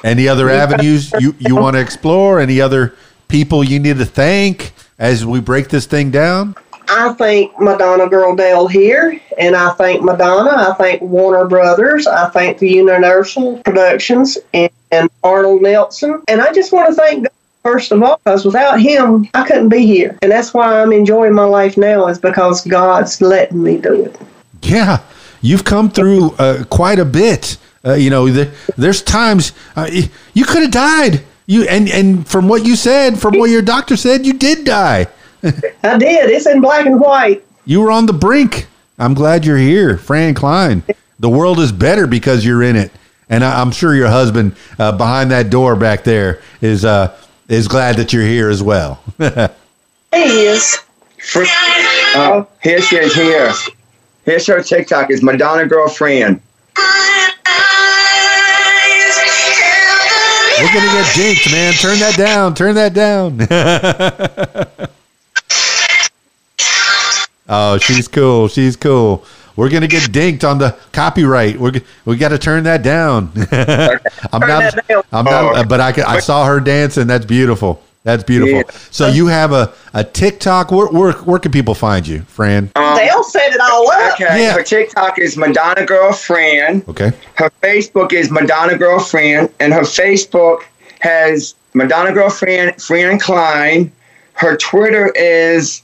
[0.04, 2.38] Any other avenues you, you want to explore?
[2.38, 2.94] Any other
[3.28, 6.54] people you need to thank as we break this thing down?
[6.92, 10.50] I thank Madonna Girl Dale here, and I thank Madonna.
[10.50, 12.08] I thank Warner Brothers.
[12.08, 16.20] I thank the Universal Productions and, and Arnold Nelson.
[16.26, 17.32] And I just want to thank God
[17.62, 20.18] first of all, because without him, I couldn't be here.
[20.22, 24.16] And that's why I'm enjoying my life now, is because God's letting me do it.
[24.62, 25.00] Yeah,
[25.42, 27.56] you've come through uh, quite a bit.
[27.84, 29.88] Uh, you know, there, there's times uh,
[30.34, 31.22] you could have died.
[31.46, 35.08] You and and from what you said, from what your doctor said, you did die.
[35.82, 36.30] I did.
[36.30, 37.44] It's in black and white.
[37.64, 38.66] You were on the brink.
[38.98, 40.82] I'm glad you're here, Fran Cline.
[41.18, 42.90] The world is better because you're in it,
[43.28, 47.16] and I, I'm sure your husband uh, behind that door back there is uh,
[47.48, 49.02] is glad that you're here as well.
[50.12, 50.76] He is.
[51.18, 51.44] For,
[52.16, 53.14] uh, here she is.
[53.14, 53.52] Here.
[54.24, 55.10] Here's her TikTok.
[55.10, 56.40] Is Madonna girlfriend.
[60.60, 61.72] We're gonna get dinked, man.
[61.74, 62.54] Turn that down.
[62.54, 63.38] Turn that down.
[67.50, 68.48] oh, she's cool.
[68.48, 69.24] She's cool.
[69.56, 71.58] We're gonna get dinked on the copyright.
[71.60, 73.30] We're g- we got to turn that down.
[74.32, 74.74] I'm not.
[75.12, 75.56] I'm not.
[75.56, 77.06] uh, But I can, I saw her dancing.
[77.06, 77.82] That's beautiful.
[78.02, 78.58] That's beautiful.
[78.60, 78.80] Yeah.
[78.90, 80.70] So you have a, a TikTok.
[80.70, 82.70] Where, where where can people find you, Fran?
[82.76, 84.14] Um, Dale set it all up.
[84.14, 84.42] Okay.
[84.44, 84.54] Yeah.
[84.54, 86.88] Her TikTok is Madonna girlfriend.
[86.88, 87.12] Okay.
[87.34, 90.62] Her Facebook is Madonna girlfriend, and her Facebook
[91.00, 93.92] has Madonna girlfriend Fran Cline.
[94.32, 95.82] Her Twitter is.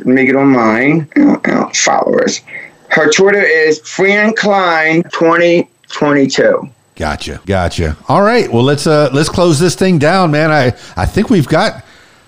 [0.00, 1.08] Let me get on mine.
[1.18, 2.40] Ow, ow, followers.
[2.88, 6.68] Her Twitter is Fran Cline twenty twenty two.
[6.96, 7.40] Gotcha.
[7.46, 7.96] Gotcha.
[8.08, 8.52] All right.
[8.52, 10.50] Well, let's uh let's close this thing down, man.
[10.50, 10.66] I
[10.96, 11.84] I think we've got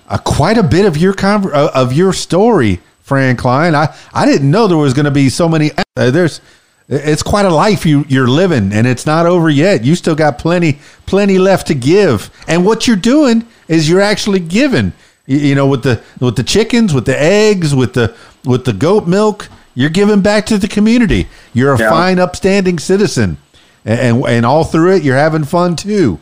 [0.09, 3.74] uh, quite a bit of your uh, of your story, Fran Cline.
[3.74, 5.72] I I didn't know there was going to be so many.
[5.96, 6.40] Uh, there's
[6.88, 9.84] it's quite a life you you're living, and it's not over yet.
[9.84, 12.30] You still got plenty plenty left to give.
[12.46, 14.92] And what you're doing is you're actually giving.
[15.26, 18.14] You, you know, with the with the chickens, with the eggs, with the
[18.44, 21.28] with the goat milk, you're giving back to the community.
[21.52, 21.90] You're a Yeah.
[21.90, 23.38] fine, upstanding citizen
[23.84, 26.18] and, and and all through it you're having fun too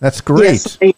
[0.00, 0.94] that's great Yes.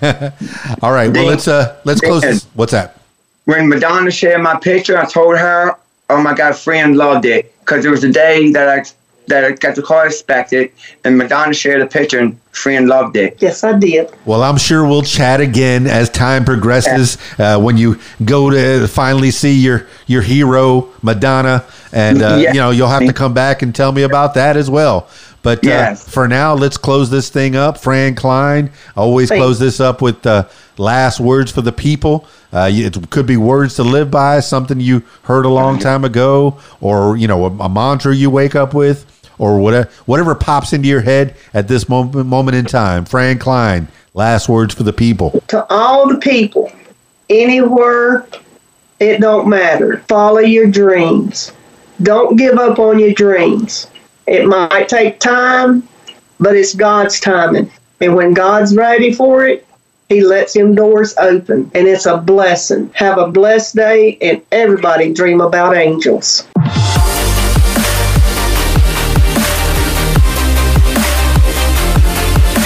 [0.82, 2.98] all right well let's uh let's close this what's that
[3.44, 5.74] when Madonna shared my picture, I told her,
[6.08, 8.84] "Oh my God, friend loved it," because it was the day that I
[9.28, 10.72] that got the car inspected,
[11.04, 13.36] and Madonna shared a picture, and Fran loved it.
[13.40, 14.10] Yes, I did.
[14.26, 19.30] well i'm sure we'll chat again as time progresses uh, when you go to finally
[19.30, 22.52] see your your hero madonna and uh, Yeah.
[22.52, 25.08] you know you'll have to come back and tell me about that as well
[25.42, 27.78] but uh, for now let's close this thing up.
[27.78, 30.46] Fran Cline always close this up with uh,
[30.78, 32.26] last words for the people.
[32.52, 36.58] Uh, it could be words to live by something you heard a long time ago
[36.80, 39.06] or you know a, a mantra you wake up with
[39.38, 43.04] or whatever whatever pops into your head at this moment moment in time.
[43.04, 45.42] Fran Cline last words for the people.
[45.48, 46.70] To all the people,
[47.28, 48.26] anywhere,
[49.00, 49.98] it don't matter.
[50.08, 51.52] Follow your dreams.
[52.02, 53.88] Don't give up on your dreams.
[54.26, 55.88] It might take time,
[56.38, 57.70] but it's God's timing.
[58.00, 59.66] And when God's ready for it,
[60.08, 61.70] He lets them doors open.
[61.74, 62.90] And it's a blessing.
[62.94, 66.46] Have a blessed day, and everybody dream about angels.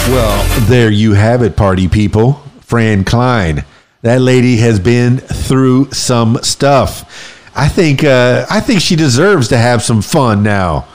[0.08, 2.34] Well, there you have it, party people.
[2.60, 3.64] Fran Cline.
[4.02, 7.48] That lady has been through some stuff.
[7.56, 10.86] I think uh, I think she deserves to have some fun now.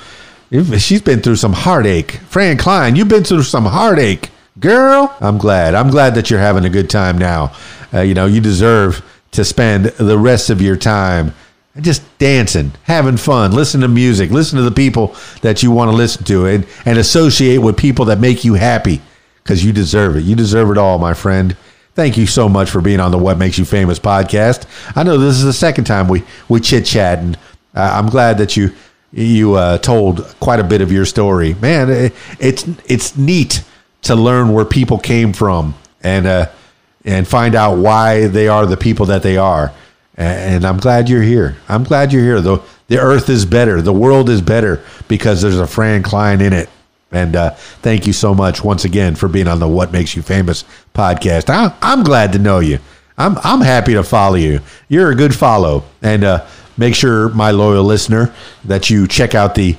[0.51, 2.11] She's been through some heartache.
[2.27, 4.29] Fran Cline, you've been through some heartache.
[4.59, 5.75] Girl, I'm glad.
[5.75, 7.55] I'm glad that you're having a good time now.
[7.93, 9.01] Uh, you know, you deserve
[9.31, 11.33] to spend the rest of your time
[11.79, 15.95] just dancing, having fun, listen to music, listen to the people that you want to
[15.95, 19.01] listen to, and, and associate with people that make you happy
[19.41, 20.25] because you deserve it.
[20.25, 21.55] You deserve it all, my friend.
[21.95, 24.65] Thank you so much for being on the What Makes You Famous podcast.
[24.97, 27.37] I know this is the second time we, we chit chat, and
[27.73, 28.73] uh, I'm glad that you
[29.11, 31.53] you uh, told quite a bit of your story.
[31.55, 33.63] Man, it, it's it's neat
[34.03, 36.49] to learn where people came from and uh,
[37.05, 39.73] and find out why they are the people that they are.
[40.15, 41.55] And I'm glad you're here.
[41.67, 42.41] I'm glad you're here.
[42.41, 43.81] The the earth is better.
[43.81, 46.69] The world is better because there's a Fran Cline in it.
[47.11, 50.21] And uh, thank you so much once again for being on the What Makes You
[50.21, 50.63] Famous
[50.93, 51.49] podcast.
[51.49, 52.79] I, I'm glad to know you.
[53.17, 54.61] I'm I'm happy to follow you.
[54.87, 55.83] You're a good follow.
[56.01, 56.45] And uh,
[56.81, 58.33] make sure, my loyal listener,
[58.65, 59.77] that you check out the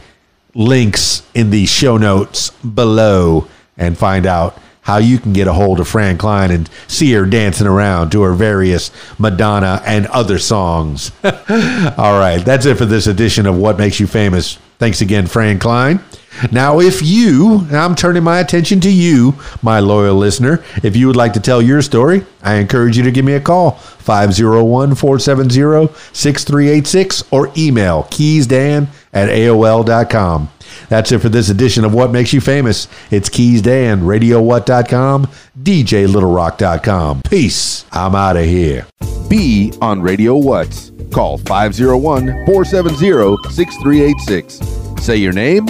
[0.54, 5.80] links in the show notes below and find out how you can get a hold
[5.80, 11.12] of Fran Cline and see her dancing around to her various Madonna and other songs.
[11.24, 14.58] All right, that's it for this edition of What Makes You Famous.
[14.78, 16.00] Thanks again, Fran Cline.
[16.50, 21.16] Now, if you, I'm turning my attention to you, my loyal listener, if you would
[21.16, 25.94] like to tell your story, I encourage you to give me a call, 501 470
[26.12, 30.50] 6386, or email keysdan at AOL.com.
[30.88, 32.88] That's it for this edition of What Makes You Famous.
[33.10, 35.26] It's Keys Dan, RadioWhat.com,
[35.62, 37.22] DJLittleRock.com.
[37.22, 37.84] Peace.
[37.92, 38.86] I'm out of here.
[39.28, 40.90] Be on Radio What.
[41.12, 45.04] Call 501 470 6386.
[45.04, 45.66] Say your name,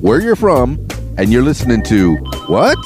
[0.00, 0.86] where you're from,
[1.18, 2.16] and you're listening to
[2.46, 2.78] What?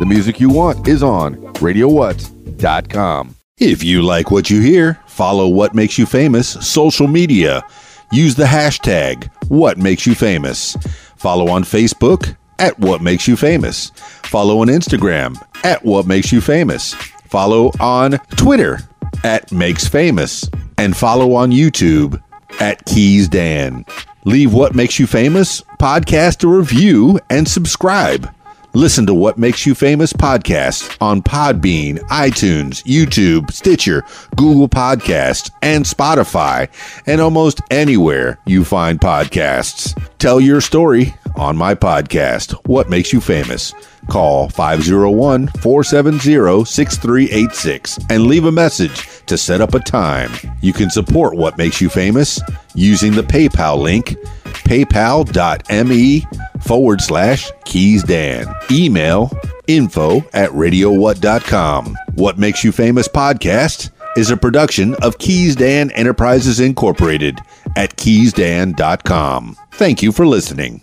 [0.00, 3.34] The music you want is on RadioWhat.com.
[3.58, 7.62] If you like what you hear, follow What Makes You Famous social media.
[8.10, 10.76] Use the hashtag What Makes You Famous.
[11.16, 13.90] Follow on Facebook at What Makes You Famous.
[14.24, 16.94] Follow on Instagram at What Makes You Famous.
[17.28, 18.78] Follow on Twitter
[19.22, 20.48] at Makes Famous.
[20.78, 22.22] And follow on YouTube
[22.60, 23.84] at Keys Dan.
[24.24, 28.30] Leave What Makes You Famous, podcast a review, and subscribe.
[28.74, 34.04] Listen to What Makes You Famous podcast on Podbean, iTunes, YouTube, Stitcher,
[34.36, 36.68] Google Podcasts, and Spotify,
[37.06, 39.98] and almost anywhere you find podcasts.
[40.18, 43.72] Tell your story on my podcast, What Makes You Famous.
[44.08, 50.30] Call 501 470 6386 and leave a message to set up a time.
[50.62, 52.40] You can support What Makes You Famous
[52.74, 54.16] using the PayPal link,
[54.64, 56.26] paypal.me
[56.62, 58.46] forward slash Keys Dan.
[58.70, 59.30] Email
[59.66, 61.96] info at radiowhat.com.
[62.14, 67.38] What Makes You Famous podcast is a production of Keys Dan Enterprises Incorporated
[67.76, 69.56] at keysdan.com.
[69.72, 70.82] Thank you for listening.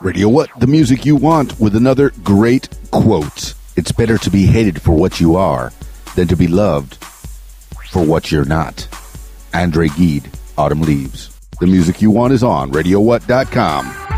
[0.00, 0.50] Radio What?
[0.60, 3.54] The music you want with another great quote.
[3.76, 5.72] It's better to be hated for what you are
[6.16, 6.96] than to be loved
[7.90, 8.86] for what you're not.
[9.54, 11.30] Andre Gide, Autumn Leaves.
[11.60, 14.15] The music you want is on RadioWhat.com.